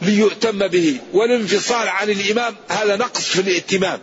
ليؤتم 0.02 0.68
به 0.68 0.96
والانفصال 1.12 1.88
عن 1.88 2.10
الإمام 2.10 2.56
هذا 2.68 2.96
نقص 2.96 3.20
في 3.20 3.40
الائتمام 3.40 4.00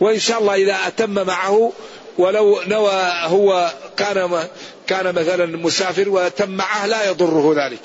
وإن 0.00 0.18
شاء 0.18 0.40
الله 0.40 0.54
إذا 0.54 0.78
أتم 0.86 1.26
معه 1.26 1.72
ولو 2.18 2.62
نوى 2.66 3.12
هو 3.24 3.72
كان 3.96 4.48
كان 4.86 5.14
مثلا 5.14 5.46
مسافر 5.46 6.08
وتم 6.08 6.50
معه 6.50 6.86
لا 6.86 7.10
يضره 7.10 7.66
ذلك. 7.66 7.80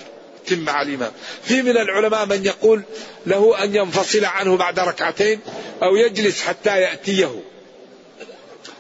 تم 0.47 0.59
مع 0.59 0.81
الإمام. 0.81 1.11
في 1.43 1.61
من 1.61 1.77
العلماء 1.77 2.25
من 2.25 2.45
يقول 2.45 2.83
له 3.25 3.63
أن 3.63 3.75
ينفصل 3.75 4.25
عنه 4.25 4.57
بعد 4.57 4.79
ركعتين 4.79 5.39
أو 5.83 5.95
يجلس 5.95 6.41
حتى 6.41 6.81
يأتيه. 6.81 7.41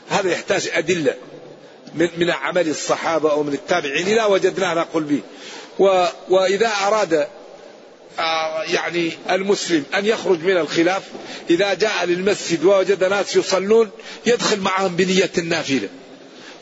هذا 0.09 0.31
يحتاج 0.31 0.69
أدلة. 0.73 1.15
من 1.95 2.09
من 2.17 2.31
عمل 2.31 2.69
الصحابة 2.69 3.31
أو 3.31 3.43
من 3.43 3.53
التابعين 3.53 4.15
لا 4.15 4.25
وجدناه 4.25 4.73
نقول 4.73 5.03
به. 5.03 5.21
وإذا 6.29 6.71
أراد 6.87 7.27
آه، 8.19 8.63
يعني 8.63 9.11
المسلم 9.29 9.83
أن 9.95 10.05
يخرج 10.05 10.43
من 10.43 10.57
الخلاف 10.57 11.03
إذا 11.49 11.73
جاء 11.73 12.05
للمسجد 12.05 12.65
ووجد 12.65 13.03
ناس 13.03 13.35
يصلون 13.35 13.89
يدخل 14.25 14.59
معهم 14.59 14.95
بنية 14.95 15.31
النافلة. 15.37 15.89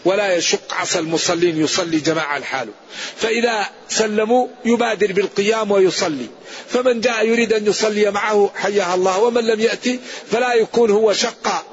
ولا 0.05 0.35
يشق 0.35 0.73
عصا 0.73 0.99
المصلين 0.99 1.63
يصلي 1.63 1.99
جماعة 1.99 2.39
لحاله 2.39 2.71
فإذا 3.17 3.69
سلموا 3.89 4.47
يبادر 4.65 5.11
بالقيام 5.11 5.71
ويصلي. 5.71 6.27
فمن 6.69 7.01
جاء 7.01 7.27
يريد 7.27 7.53
أن 7.53 7.67
يصلي 7.67 8.11
معه 8.11 8.51
حياها 8.55 8.95
الله. 8.95 9.19
ومن 9.19 9.43
لم 9.43 9.59
يأتي 9.59 9.99
فلا 10.31 10.53
يكون 10.53 10.91
هو 10.91 11.13
شق 11.13 11.65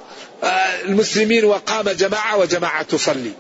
المسلمين 0.43 1.45
وقام 1.45 1.89
جماعة 1.89 2.39
وجماعة 2.39 2.83
تصلي. 2.83 3.33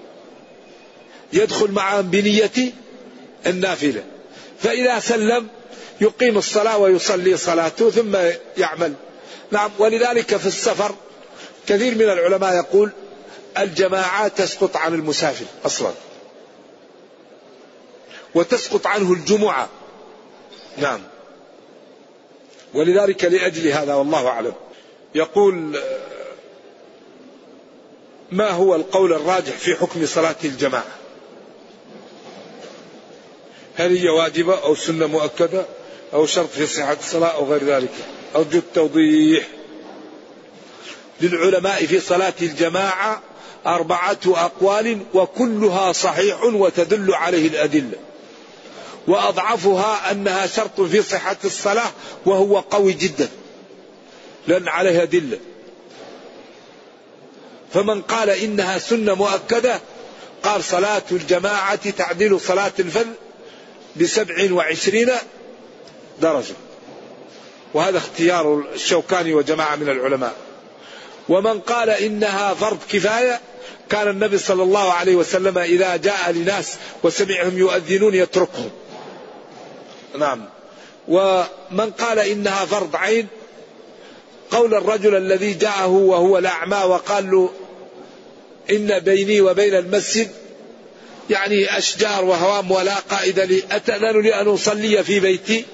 يدخل 1.33 1.71
معهم 1.71 2.11
بنية 2.11 2.73
النافلة. 3.47 4.05
فإذا 4.63 5.01
سلم 5.01 5.49
يقيم 6.01 6.39
الصلاة 6.39 6.79
ويصلي 6.79 7.37
صلاته 7.37 7.91
ثم 7.91 8.17
يعمل. 8.57 8.95
نعم 9.51 9.71
ولذلك 9.79 10.37
في 10.37 10.47
السفر 10.47 10.95
كثير 11.67 11.95
من 11.95 12.03
العلماء 12.03 12.55
يقول 12.55 12.91
الجماعات 13.59 14.39
تسقط 14.39 14.77
عن 14.77 14.95
المسافر 14.95 15.45
أصلا. 15.67 15.91
وتسقط 18.35 18.87
عنه 18.87 19.13
الجمعة. 19.13 19.69
نعم. 20.79 21.01
ولذلك 22.75 23.25
لأجل 23.25 23.69
هذا 23.69 23.95
والله 23.95 24.29
أعلم. 24.29 24.53
يقول 25.15 25.77
ما 28.33 28.51
هو 28.51 28.75
القول 28.75 29.13
الراجح 29.13 29.53
في 29.53 29.77
حكم 29.77 30.07
صلاة 30.07 30.37
الجماعة؟ 30.45 30.85
هل 33.77 33.97
هي 33.97 34.09
واجبة 34.09 34.63
أو 34.63 34.75
سنة 34.75 35.07
مؤكدة 35.07 35.67
أو 36.13 36.27
شرط 36.27 36.51
في 36.51 36.67
صحة 36.67 36.97
الصلاة 37.01 37.29
أو 37.29 37.53
غير 37.53 37.65
ذلك؟ 37.65 37.91
أرجو 38.37 38.59
التوضيح. 38.59 39.47
للعلماء 41.21 41.87
في 41.87 42.01
صلاة 42.01 42.35
الجماعة 42.43 43.23
أربعة 43.67 44.19
أقوال 44.27 45.01
وكلها 45.15 45.93
صحيح 45.93 46.43
وتدل 46.43 47.15
عليه 47.15 47.49
الأدلة. 47.49 47.97
وأضعفها 49.09 50.11
أنها 50.11 50.47
شرط 50.47 50.81
في 50.81 51.03
صحة 51.03 51.37
الصلاة 51.45 51.91
وهو 52.27 52.59
قوي 52.59 52.93
جدا. 52.93 53.29
لأن 54.47 54.69
عليه 54.69 55.03
أدلة. 55.03 55.39
فمن 57.75 58.03
قال 58.03 58.31
إنها 58.31 58.79
سنة 58.79 59.15
مؤكدة 59.15 59.81
قال 60.43 60.65
صلاة 60.65 61.03
الجماعة 61.13 61.91
تعدل 61.91 62.41
صلاة 62.41 62.73
الفذ 62.79 63.07
بسبع 63.97 64.53
وعشرين 64.53 65.11
درجة. 66.21 66.55
وهذا 67.75 67.99
اختيار 67.99 68.65
الشوكاني 68.75 69.35
وجماعة 69.35 69.77
من 69.77 69.89
العلماء. 69.89 70.35
ومن 71.29 71.61
قال 71.61 71.91
إنها 71.91 72.55
فرض 72.55 72.79
كفاية 72.93 73.41
كان 73.91 74.09
النبي 74.09 74.39
صلى 74.39 74.63
الله 74.63 74.93
عليه 74.93 75.15
وسلم 75.17 75.59
إذا 75.59 75.97
جاء 75.97 76.33
لناس 76.33 76.77
وسمعهم 77.03 77.59
يؤذنون 77.59 78.15
يتركهم. 78.15 78.71
نعم. 80.19 80.45
ومن 81.09 81.91
قال 81.99 82.19
إنها 82.19 82.65
فرض 82.65 82.97
عين 82.97 83.27
قول 84.51 84.75
الرجل 84.75 85.15
الذي 85.15 85.55
جاءه 85.55 85.87
وهو 85.87 86.39
الأعمى 86.39 86.77
وقال 86.77 87.31
له 87.31 87.51
إن 88.71 88.99
بيني 88.99 89.41
وبين 89.41 89.75
المسجد 89.75 90.31
يعني 91.31 91.79
أشجار 91.79 92.25
وهوام 92.25 92.71
ولا 92.71 92.95
قائد 92.95 93.41
لي 93.41 93.63
أتأذن 93.71 94.21
لي 94.21 94.41
أن 94.41 94.49
أصلي 94.49 95.05
في 95.05 95.21
بيتي؟ 95.21 95.65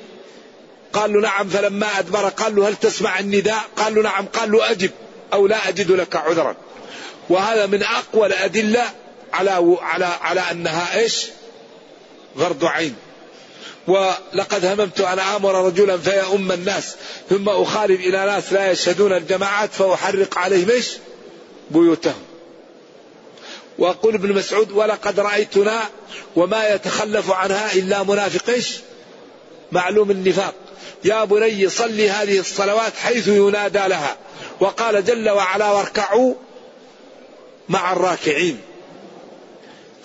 قال 0.92 1.12
له 1.12 1.20
نعم 1.20 1.48
فلما 1.48 1.98
أدبر 1.98 2.28
قال 2.28 2.56
له 2.56 2.68
هل 2.68 2.76
تسمع 2.76 3.18
النداء؟ 3.18 3.62
قال 3.76 3.94
له 3.94 4.02
نعم 4.02 4.26
قال 4.26 4.52
له 4.52 4.70
أجب 4.70 4.90
أو 5.32 5.46
لا 5.46 5.68
أجد 5.68 5.90
لك 5.90 6.16
عذرا. 6.16 6.56
وهذا 7.28 7.66
من 7.66 7.82
أقوى 7.82 8.26
الأدلة 8.26 8.84
على 9.32 9.76
على 9.80 10.04
على 10.04 10.40
أنها 10.40 10.98
إيش؟ 10.98 11.26
فرض 12.38 12.64
عين. 12.64 12.94
ولقد 13.86 14.64
هممت 14.64 15.00
أن 15.00 15.18
آمر 15.18 15.66
رجلا 15.66 15.98
فيؤم 15.98 16.52
الناس 16.52 16.94
ثم 17.30 17.48
أخالف 17.48 18.00
إلى 18.00 18.26
ناس 18.26 18.52
لا 18.52 18.70
يشهدون 18.70 19.12
الجماعات 19.12 19.72
فأحرق 19.72 20.38
عليهم 20.38 20.70
إيش؟ 20.70 20.92
بيوتهم. 21.70 22.27
وقل 23.78 24.14
ابن 24.14 24.32
مسعود 24.32 24.72
ولقد 24.72 25.20
رأيتنا 25.20 25.80
وما 26.36 26.68
يتخلف 26.68 27.30
عنها 27.30 27.72
إلا 27.72 28.02
منافق 28.02 28.50
إيش؟ 28.50 28.76
معلوم 29.72 30.10
النفاق. 30.10 30.54
يا 31.04 31.24
بني 31.24 31.68
صلي 31.68 32.10
هذه 32.10 32.38
الصلوات 32.38 32.92
حيث 32.96 33.28
ينادى 33.28 33.78
لها. 33.78 34.16
وقال 34.60 35.04
جل 35.04 35.30
وعلا 35.30 35.70
واركعوا 35.70 36.34
مع 37.68 37.92
الراكعين. 37.92 38.60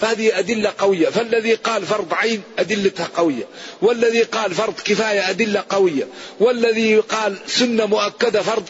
فهذه 0.02 0.40
أدلة 0.40 0.74
قوية. 0.78 1.10
فالذي 1.10 1.54
قال 1.54 1.86
فرض 1.86 2.14
عين 2.14 2.42
أدلتها 2.60 3.10
قوية. 3.16 3.44
والذي 3.82 4.24
قال 4.24 4.54
فرض 4.54 4.74
كفاية 4.86 5.30
أدلة 5.30 5.64
قوية. 5.70 6.08
والذي 6.40 6.98
قال 6.98 7.38
سنة 7.48 7.86
مؤكدة 7.86 8.42
فرض 8.42 8.70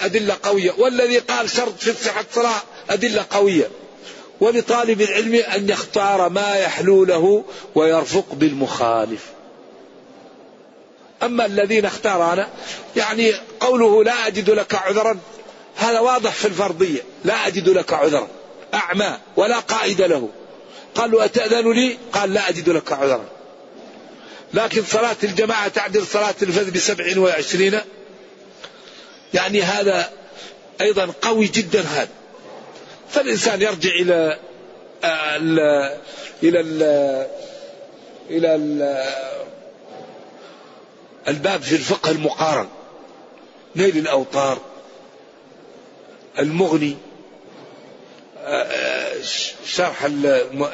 أدلة 0.00 0.36
قوية. 0.42 0.72
والذي 0.78 1.18
قال 1.18 1.50
شرط 1.50 1.78
في 1.78 1.92
صحة 1.92 2.24
الصلاة 2.30 2.62
أدلة 2.90 3.26
قوية. 3.30 3.70
ولطالب 4.42 5.00
العلم 5.00 5.34
أن 5.34 5.68
يختار 5.68 6.28
ما 6.28 6.54
يحلو 6.54 7.04
له 7.04 7.44
ويرفق 7.74 8.24
بالمخالف. 8.32 9.24
أما 11.22 11.46
الذين 11.46 11.84
اختار 11.84 12.32
أنا 12.32 12.48
يعني 12.96 13.32
قوله 13.60 14.04
لا 14.04 14.26
أجد 14.26 14.50
لك 14.50 14.74
عذرا 14.74 15.18
هذا 15.76 16.00
واضح 16.00 16.32
في 16.32 16.44
الفرضية 16.44 17.00
لا 17.24 17.46
أجد 17.46 17.68
لك 17.68 17.92
عذرا 17.92 18.28
أعمى 18.74 19.18
ولا 19.36 19.58
قائد 19.58 20.02
له. 20.02 20.28
قالوا 20.94 21.24
أتأذن 21.24 21.72
لي؟ 21.72 21.98
قال 22.12 22.32
لا 22.32 22.48
أجد 22.48 22.68
لك 22.68 22.92
عذرا. 22.92 23.24
لكن 24.54 24.84
صلاة 24.84 25.16
الجماعة 25.22 25.68
تعدل 25.68 26.06
صلاة 26.06 26.34
الفذ 26.42 26.70
بسبع 26.70 27.18
وعشرين 27.18 27.80
يعني 29.34 29.62
هذا 29.62 30.10
أيضا 30.80 31.08
قوي 31.22 31.46
جدا 31.46 31.80
هذا. 31.80 32.21
فالإنسان 33.12 33.62
يرجع 33.62 33.90
إلى 33.90 34.38
ال 35.04 35.58
إلى 36.42 36.60
ال 36.60 36.82
إلى 38.30 38.54
ال 38.54 38.82
الباب 41.28 41.62
في 41.62 41.72
الفقه 41.72 42.10
المقارن. 42.10 42.68
نيل 43.76 43.98
الأوطار 43.98 44.58
المغني 46.38 46.96
شرح 49.66 50.04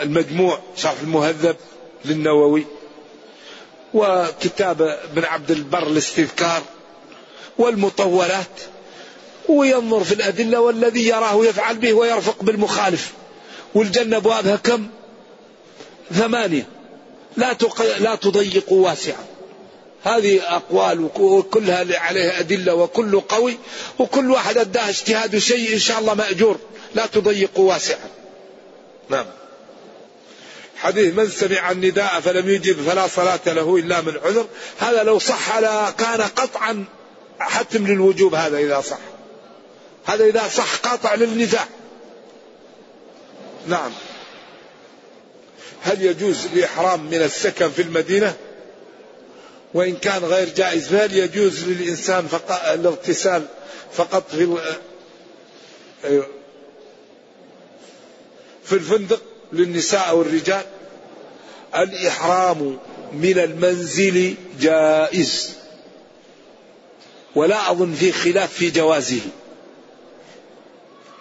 المجموع 0.00 0.58
شرح 0.76 1.00
المهذب 1.02 1.56
للنووي 2.04 2.66
وكتاب 3.94 4.82
ابن 4.82 5.24
عبد 5.24 5.50
البر 5.50 5.86
الاستذكار 5.86 6.62
والمطولات 7.58 8.60
وينظر 9.50 10.04
في 10.04 10.14
الأدلة 10.14 10.60
والذي 10.60 11.08
يراه 11.08 11.44
يفعل 11.44 11.76
به 11.76 11.92
ويرفق 11.92 12.42
بالمخالف. 12.42 13.12
والجنة 13.74 14.16
أبوابها 14.16 14.56
كم؟ 14.56 14.86
ثمانية. 16.12 16.66
لا 17.36 17.56
لا 17.98 18.14
تضيقوا 18.14 18.88
واسعا 18.88 19.24
هذه 20.04 20.40
أقوال 20.42 21.10
وكلها 21.18 21.98
عليها 21.98 22.40
أدلة 22.40 22.74
وكل 22.74 23.20
قوي 23.20 23.58
وكل 23.98 24.30
واحد 24.30 24.58
أداه 24.58 24.88
اجتهاد 24.88 25.38
شيء 25.38 25.74
إن 25.74 25.78
شاء 25.78 25.98
الله 25.98 26.14
مأجور. 26.14 26.58
لا 26.94 27.06
تضيقوا 27.06 27.68
واسعا 27.72 28.10
نعم. 29.10 29.26
حديث 30.76 31.14
من 31.14 31.28
سمع 31.28 31.70
النداء 31.70 32.20
فلم 32.20 32.48
يجب 32.48 32.82
فلا 32.82 33.08
صلاة 33.08 33.40
له 33.46 33.76
إلا 33.76 34.00
من 34.00 34.12
عذر. 34.24 34.46
هذا 34.78 35.02
لو 35.02 35.18
صح 35.18 35.60
كان 35.90 36.22
قطعا 36.22 36.84
حتم 37.38 37.86
للوجوب 37.86 38.34
هذا 38.34 38.58
إذا 38.58 38.80
صح. 38.80 38.98
هذا 40.08 40.24
إذا 40.24 40.48
صح 40.48 40.76
قاطع 40.76 41.14
للنزاع 41.14 41.66
نعم. 43.66 43.92
هل 45.82 46.02
يجوز 46.02 46.46
الإحرام 46.54 47.04
من 47.06 47.22
السكن 47.22 47.70
في 47.70 47.82
المدينة؟ 47.82 48.36
وإن 49.74 49.96
كان 49.96 50.24
غير 50.24 50.48
جائز 50.48 50.88
فهل 50.88 51.16
يجوز 51.16 51.64
للإنسان 51.64 52.26
فقط 52.26 52.62
الاغتسال 52.72 53.46
فقط 53.92 54.30
في 54.30 54.58
أيوه. 56.04 56.26
في 58.64 58.72
الفندق 58.72 59.22
للنساء 59.52 60.16
والرجال 60.16 60.64
الإحرام 61.76 62.78
من 63.12 63.38
المنزل 63.38 64.34
جائز. 64.60 65.54
ولا 67.34 67.70
أظن 67.70 67.94
في 67.94 68.12
خلاف 68.12 68.52
في 68.52 68.70
جوازه. 68.70 69.20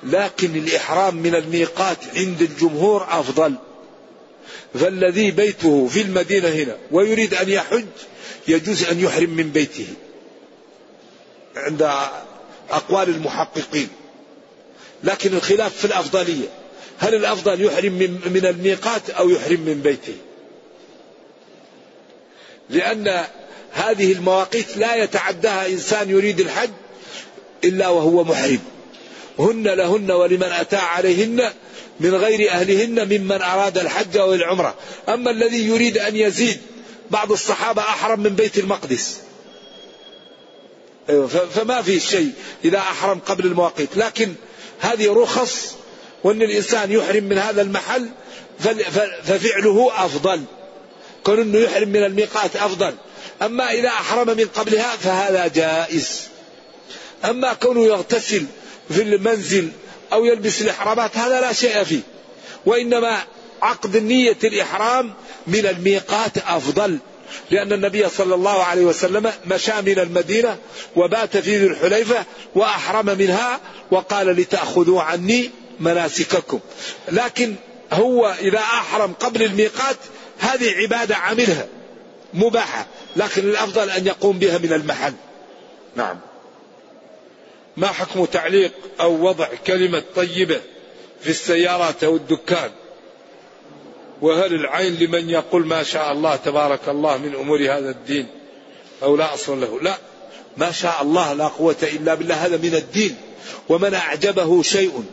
لكن 0.03 0.55
الإحرام 0.55 1.15
من 1.15 1.35
الميقات 1.35 1.97
عند 2.15 2.41
الجمهور 2.41 3.07
أفضل. 3.09 3.53
فالذي 4.73 5.31
بيته 5.31 5.87
في 5.87 6.01
المدينة 6.01 6.47
هنا 6.47 6.77
ويريد 6.91 7.33
أن 7.33 7.49
يحج 7.49 7.85
يجوز 8.47 8.83
أن 8.83 8.99
يحرم 8.99 9.29
من 9.29 9.49
بيته 9.49 9.87
عند 11.55 11.81
أقوال 12.69 13.09
المحققين. 13.09 13.89
لكن 15.03 15.33
الخلاف 15.33 15.77
في 15.77 15.85
الأفضلية 15.85 16.47
هل 16.99 17.15
الأفضل 17.15 17.61
يحرم 17.61 18.19
من 18.25 18.45
الميقات 18.45 19.09
أو 19.09 19.29
يحرم 19.29 19.59
من 19.59 19.81
بيته؟ 19.81 20.15
لأن 22.69 23.25
هذه 23.71 24.11
المواقيت 24.11 24.77
لا 24.77 24.95
يتعداها 24.95 25.67
إنسان 25.67 26.09
يريد 26.09 26.39
الحج 26.39 26.69
إلا 27.63 27.87
وهو 27.87 28.23
محرم. 28.23 28.59
هن 29.39 29.67
لهن 29.67 30.11
ولمن 30.11 30.43
أتى 30.51 30.75
عليهن 30.75 31.51
من 31.99 32.15
غير 32.15 32.51
أهلهن 32.51 33.05
ممن 33.05 33.41
أراد 33.41 33.77
الحج 33.77 34.17
أو 34.17 34.33
العمرة. 34.33 34.75
أما 35.09 35.31
الذي 35.31 35.67
يريد 35.67 35.97
أن 35.97 36.15
يزيد 36.15 36.61
بعض 37.11 37.31
الصحابة 37.31 37.81
أحرم 37.81 38.19
من 38.19 38.35
بيت 38.35 38.57
المقدس. 38.57 39.17
أيوة، 41.09 41.27
فما 41.27 41.81
في 41.81 41.99
شيء 41.99 42.31
إذا 42.65 42.77
أحرم 42.77 43.19
قبل 43.19 43.45
المواقيت. 43.45 43.97
لكن 43.97 44.33
هذه 44.79 45.13
رخص 45.13 45.75
وأن 46.23 46.41
الإنسان 46.41 46.91
يحرم 46.91 47.23
من 47.23 47.37
هذا 47.37 47.61
المحل 47.61 48.09
ففعله 49.23 49.91
أفضل. 50.05 50.43
كون 51.23 51.39
أنه 51.39 51.59
يحرم 51.59 51.89
من 51.89 52.03
الميقات 52.03 52.55
أفضل. 52.55 52.93
أما 53.41 53.71
إذا 53.71 53.89
أحرم 53.89 54.37
من 54.37 54.45
قبلها 54.45 54.95
فهذا 54.95 55.47
جائز. 55.47 56.21
أما 57.25 57.53
كونه 57.53 57.85
يغتسل 57.85 58.45
في 58.89 59.01
المنزل 59.01 59.69
أو 60.13 60.25
يلبس 60.25 60.61
الإحرامات 60.61 61.17
هذا 61.17 61.41
لا 61.41 61.53
شيء 61.53 61.83
فيه. 61.83 62.01
وإنما 62.65 63.23
عقد 63.61 63.97
نية 63.97 64.37
الإحرام 64.43 65.13
من 65.47 65.65
الميقات 65.65 66.37
أفضل 66.37 66.99
لأن 67.51 67.73
النبي 67.73 68.09
صلى 68.09 68.35
الله 68.35 68.63
عليه 68.63 68.85
وسلم 68.85 69.31
مشى 69.45 69.81
من 69.81 69.99
المدينة 69.99 70.57
وبات 70.95 71.37
في 71.37 71.57
ذي 71.57 71.67
الحليفة 71.67 72.25
وأحرم 72.55 73.05
منها 73.05 73.59
وقال 73.91 74.27
لتأخذوا 74.27 75.01
عني 75.01 75.51
مناسككم. 75.79 76.59
لكن 77.11 77.55
هو 77.93 78.35
إذا 78.39 78.59
أحرم 78.59 79.13
قبل 79.13 79.43
الميقات 79.43 79.97
هذه 80.39 80.75
عبادة 80.75 81.15
عملها 81.15 81.67
مباحة 82.33 82.87
لكن 83.15 83.49
الأفضل 83.49 83.89
أن 83.89 84.07
يقوم 84.07 84.39
بها 84.39 84.57
من 84.57 84.73
المحل. 84.73 85.13
نعم. 85.95 86.19
ما 87.77 87.87
حكم 87.87 88.25
تعليق 88.25 88.71
أو 89.01 89.27
وضع 89.27 89.47
كلمة 89.67 90.03
طيبة 90.15 90.61
في 91.21 91.29
السيارات 91.29 92.03
أو 92.03 92.15
الدكان؟ 92.15 92.71
وهل 94.21 94.53
العين 94.53 94.95
لمن 94.95 95.29
يقول 95.29 95.65
ما 95.67 95.83
شاء 95.83 96.11
الله 96.11 96.35
تبارك 96.35 96.89
الله 96.89 97.17
من 97.17 97.35
أمور 97.35 97.59
هذا 97.59 97.89
الدين 97.89 98.27
أو 99.03 99.15
لا 99.15 99.33
أصل 99.33 99.61
له؟ 99.61 99.79
لا 99.81 99.97
ما 100.57 100.71
شاء 100.71 101.01
الله 101.01 101.33
لا 101.33 101.47
قوة 101.47 101.75
إلا 101.83 102.13
بالله 102.13 102.35
هذا 102.45 102.57
من 102.57 102.75
الدين. 102.75 103.15
ومن 103.69 103.93
أعجبه 103.93 104.61
شيء 104.61 105.03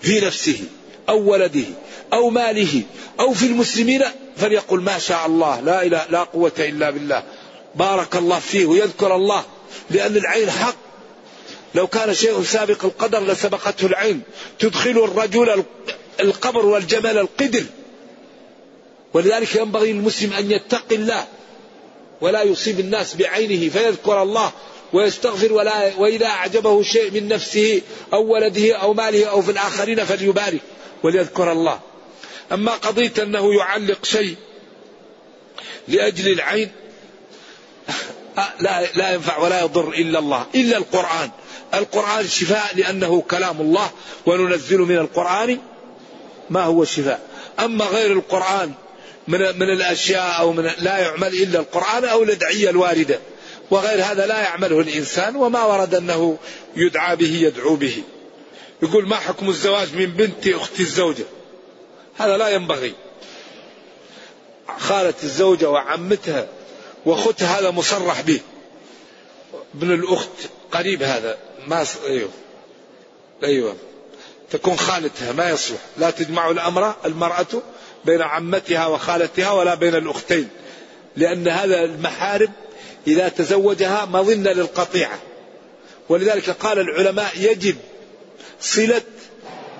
في 0.00 0.20
نفسه 0.20 0.64
أو 1.08 1.30
ولده 1.30 1.64
أو 2.12 2.30
ماله 2.30 2.82
أو 3.20 3.32
في 3.32 3.46
المسلمين 3.46 4.02
فليقل 4.36 4.80
ما 4.80 4.98
شاء 4.98 5.26
الله 5.26 5.60
لا 5.60 5.82
إله 5.82 6.06
لا 6.10 6.22
قوة 6.22 6.52
إلا 6.58 6.90
بالله. 6.90 7.22
بارك 7.74 8.16
الله 8.16 8.38
فيه 8.38 8.66
ويذكر 8.66 9.16
الله. 9.16 9.44
لأن 9.90 10.16
العين 10.16 10.50
حق. 10.50 10.76
لو 11.74 11.86
كان 11.86 12.14
شيء 12.14 12.42
سابق 12.42 12.84
القدر 12.84 13.20
لسبقته 13.20 13.86
العين. 13.86 14.22
تدخل 14.58 14.90
الرجل 14.90 15.64
القبر 16.20 16.66
والجمال 16.66 17.18
القدر. 17.18 17.64
ولذلك 19.14 19.56
ينبغي 19.56 19.92
للمسلم 19.92 20.32
أن 20.32 20.50
يتقي 20.50 20.96
الله. 20.96 21.26
ولا 22.20 22.42
يصيب 22.42 22.80
الناس 22.80 23.14
بعينه 23.14 23.68
فيذكر 23.68 24.22
الله 24.22 24.52
ويستغفر 24.92 25.52
ولا 25.52 25.96
وإذا 25.96 26.26
أعجبه 26.26 26.82
شيء 26.82 27.10
من 27.10 27.28
نفسه 27.28 27.82
أو 28.12 28.32
ولده 28.32 28.76
أو 28.76 28.94
ماله 28.94 29.24
أو 29.24 29.42
في 29.42 29.50
الآخرين 29.50 30.04
فليبارك 30.04 30.60
وليذكر 31.02 31.52
الله. 31.52 31.80
أما 32.52 32.72
قضية 32.72 33.12
أنه 33.22 33.54
يعلق 33.54 34.04
شيء 34.04 34.36
لأجل 35.88 36.32
العين. 36.32 36.70
لا 38.36 38.86
لا 38.94 39.12
ينفع 39.12 39.38
ولا 39.38 39.60
يضر 39.60 39.88
إلا 39.88 40.18
الله 40.18 40.46
إلا 40.54 40.76
القرآن. 40.76 41.30
القرآن 41.74 42.28
شفاء 42.28 42.76
لأنه 42.76 43.22
كلام 43.22 43.60
الله 43.60 43.90
وننزل 44.26 44.78
من 44.78 44.98
القرآن 44.98 45.58
ما 46.50 46.62
هو 46.62 46.84
شفاء. 46.84 47.20
أما 47.60 47.84
غير 47.84 48.12
القرآن 48.12 48.72
من 49.28 49.38
من 49.38 49.70
الأشياء 49.70 50.40
أو 50.40 50.52
من 50.52 50.70
لا 50.78 50.98
يعمل 50.98 51.28
إلا 51.28 51.58
القرآن 51.60 52.04
أو 52.04 52.22
الأدعية 52.22 52.70
الواردة. 52.70 53.18
وغير 53.70 54.04
هذا 54.04 54.26
لا 54.26 54.40
يعمله 54.40 54.80
الإنسان 54.80 55.36
وما 55.36 55.64
ورد 55.64 55.94
أنه 55.94 56.38
يدعى 56.76 57.16
به 57.16 57.38
يدعو 57.42 57.76
به. 57.76 58.02
يقول 58.82 59.08
ما 59.08 59.16
حكم 59.16 59.48
الزواج 59.48 59.94
من 59.94 60.06
بنت 60.06 60.48
أخت 60.48 60.80
الزوجة؟ 60.80 61.24
هذا 62.18 62.36
لا 62.36 62.48
ينبغي. 62.48 62.92
خالة 64.78 65.14
الزوجة 65.22 65.70
وعمتها 65.70 66.46
واختها 67.06 67.60
هذا 67.60 67.70
مصرح 67.70 68.20
به. 68.20 68.40
ابن 69.74 69.94
الأخت 69.94 70.28
قريب 70.72 71.02
هذا 71.02 71.38
ما 71.66 71.86
أيوه. 72.06 72.30
أيوه. 73.44 73.76
تكون 74.50 74.76
خالتها 74.76 75.32
ما 75.32 75.50
يصلح. 75.50 75.78
لا 75.96 76.10
تجمع 76.10 76.50
الأمر 76.50 76.94
المرأة 77.04 77.62
بين 78.04 78.22
عمتها 78.22 78.86
وخالتها 78.86 79.50
ولا 79.50 79.74
بين 79.74 79.94
الأختين. 79.94 80.48
لأن 81.16 81.48
هذا 81.48 81.84
المحارم 81.84 82.52
إذا 83.06 83.28
تزوجها 83.28 84.04
مظنة 84.04 84.52
للقطيعة. 84.52 85.18
ولذلك 86.08 86.50
قال 86.50 86.78
العلماء 86.78 87.32
يجب 87.36 87.76
صلة 88.60 89.02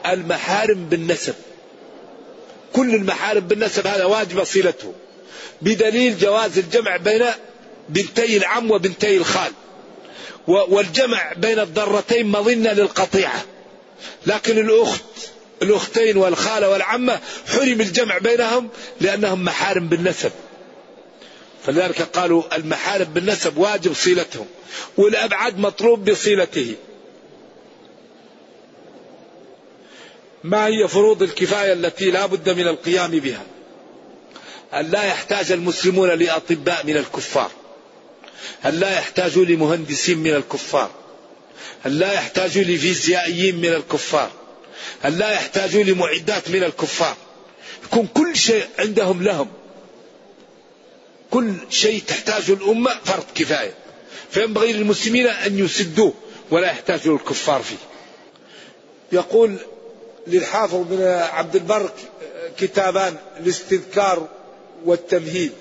المحارم 0.06 0.84
بالنسب. 0.84 1.34
كل 2.72 2.94
المحارم 2.94 3.40
بالنسب 3.40 3.86
هذا 3.86 4.04
واجب 4.04 4.44
صلته. 4.44 4.92
بدليل 5.62 6.18
جواز 6.18 6.58
الجمع 6.58 6.96
بين 6.96 7.24
بنتي 7.88 8.36
العم 8.36 8.70
وبنتي 8.70 9.16
الخال. 9.16 9.52
والجمع 10.46 11.32
بين 11.32 11.58
الضرتين 11.58 12.26
مظنة 12.26 12.72
للقطيعة. 12.72 13.44
لكن 14.26 14.58
الأخت 14.58 15.04
الأختين 15.62 16.16
والخالة 16.16 16.68
والعمة 16.68 17.20
حرم 17.48 17.80
الجمع 17.80 18.18
بينهم 18.18 18.68
لأنهم 19.00 19.44
محارم 19.44 19.88
بالنسب. 19.88 20.30
فلذلك 21.66 22.02
قالوا 22.02 22.56
المحارم 22.56 23.04
بالنسب 23.04 23.56
واجب 23.56 23.92
صلتهم 23.92 24.46
والأبعد 24.96 25.58
مطلوب 25.58 26.10
بصلته. 26.10 26.74
ما 30.44 30.66
هي 30.66 30.88
فروض 30.88 31.22
الكفاية 31.22 31.72
التي 31.72 32.10
لا 32.10 32.26
بد 32.26 32.50
من 32.50 32.68
القيام 32.68 33.10
بها؟ 33.10 33.42
أن 34.74 34.90
لا 34.90 35.04
يحتاج 35.04 35.52
المسلمون 35.52 36.08
لأطباء 36.08 36.86
من 36.86 36.96
الكفار. 36.96 37.50
أن 38.66 38.80
لا 38.80 38.90
يحتاجوا 38.98 39.44
لمهندسين 39.44 40.18
من 40.18 40.34
الكفار. 40.34 40.90
أن 41.86 41.90
لا 41.98 42.12
يحتاجوا 42.12 42.62
لفيزيائيين 42.62 43.56
من 43.56 43.72
الكفار. 43.72 44.30
أن 45.04 45.18
لا 45.18 45.30
يحتاجوا 45.30 45.82
لمعدات 45.82 46.50
من 46.50 46.62
الكفار. 46.62 47.16
يكون 47.84 48.08
كل 48.14 48.36
شيء 48.36 48.66
عندهم 48.78 49.22
لهم. 49.22 49.48
كل 51.30 51.54
شيء 51.70 52.02
تحتاجه 52.06 52.52
الأمة 52.52 52.90
فرض 53.04 53.24
كفاية. 53.34 53.74
فينبغي 54.30 54.72
للمسلمين 54.72 55.26
أن 55.26 55.58
يسدوه 55.58 56.14
ولا 56.50 56.66
يحتاجوا 56.66 57.16
الكفار 57.16 57.62
فيه. 57.62 57.76
يقول 59.12 59.56
للحافظ 60.26 60.74
بن 60.90 61.02
عبد 61.32 61.56
البر 61.56 61.90
كتابان 62.58 63.16
الاستذكار 63.40 64.28
والتمهيد. 64.84 65.52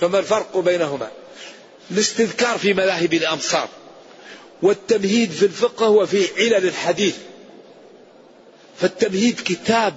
فما 0.00 0.18
الفرق 0.18 0.58
بينهما؟ 0.58 1.10
الاستذكار 1.90 2.58
في 2.58 2.74
مذاهب 2.74 3.14
الأمصار 3.14 3.68
والتمهيد 4.62 5.30
في 5.30 5.44
الفقه 5.44 5.88
وفي 5.88 6.26
علل 6.36 6.66
الحديث. 6.68 7.16
فالتمهيد 8.80 9.40
كتاب 9.44 9.94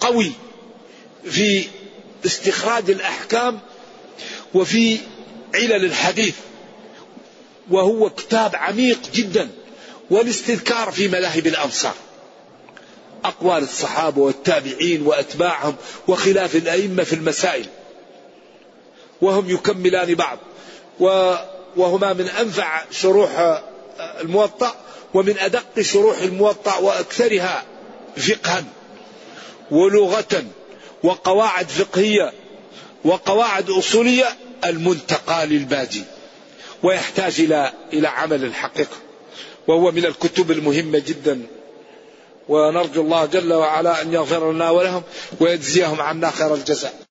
قوي 0.00 0.32
في 1.30 1.64
استخراج 2.26 2.90
الأحكام 2.90 3.60
وفي 4.54 4.98
علل 5.54 5.84
الحديث 5.84 6.34
وهو 7.70 8.10
كتاب 8.10 8.56
عميق 8.56 8.98
جدا. 9.14 9.48
والاستذكار 10.10 10.90
في 10.90 11.08
مذاهب 11.08 11.46
الأمصار 11.46 11.94
أقوال 13.24 13.62
الصحابة 13.62 14.22
والتابعين 14.22 15.06
وأتباعهم 15.06 15.74
وخلاف 16.08 16.56
الأئمة 16.56 17.04
في 17.04 17.12
المسائل. 17.12 17.66
وهم 19.20 19.50
يكملان 19.50 20.14
بعض. 20.14 20.38
وهما 21.76 22.12
من 22.12 22.28
أنفع 22.28 22.82
شروح 22.90 23.62
الموطأ 24.20 24.74
ومن 25.14 25.38
أدق 25.38 25.80
شروح 25.80 26.18
الموطأ 26.18 26.76
وأكثرها 26.78 27.64
فقها 28.16 28.64
ولغة 29.70 30.44
وقواعد 31.02 31.68
فقهية 31.68 32.32
وقواعد 33.04 33.70
أصولية 33.70 34.36
المنتقى 34.64 35.46
للباجي 35.46 36.02
ويحتاج 36.82 37.40
إلى 37.40 37.72
إلى 37.92 38.08
عمل 38.08 38.44
الحقيقة. 38.44 38.96
وهو 39.68 39.90
من 39.92 40.04
الكتب 40.06 40.50
المهمة 40.50 40.98
جدا. 40.98 41.42
ونرجو 42.48 43.02
الله 43.02 43.26
جل 43.26 43.52
وعلا 43.52 44.02
أن 44.02 44.12
يغفر 44.12 44.52
لنا 44.52 44.70
ولهم 44.70 45.02
ويجزيهم 45.40 46.00
عنا 46.00 46.30
خير 46.30 46.54
الجزاء. 46.54 47.09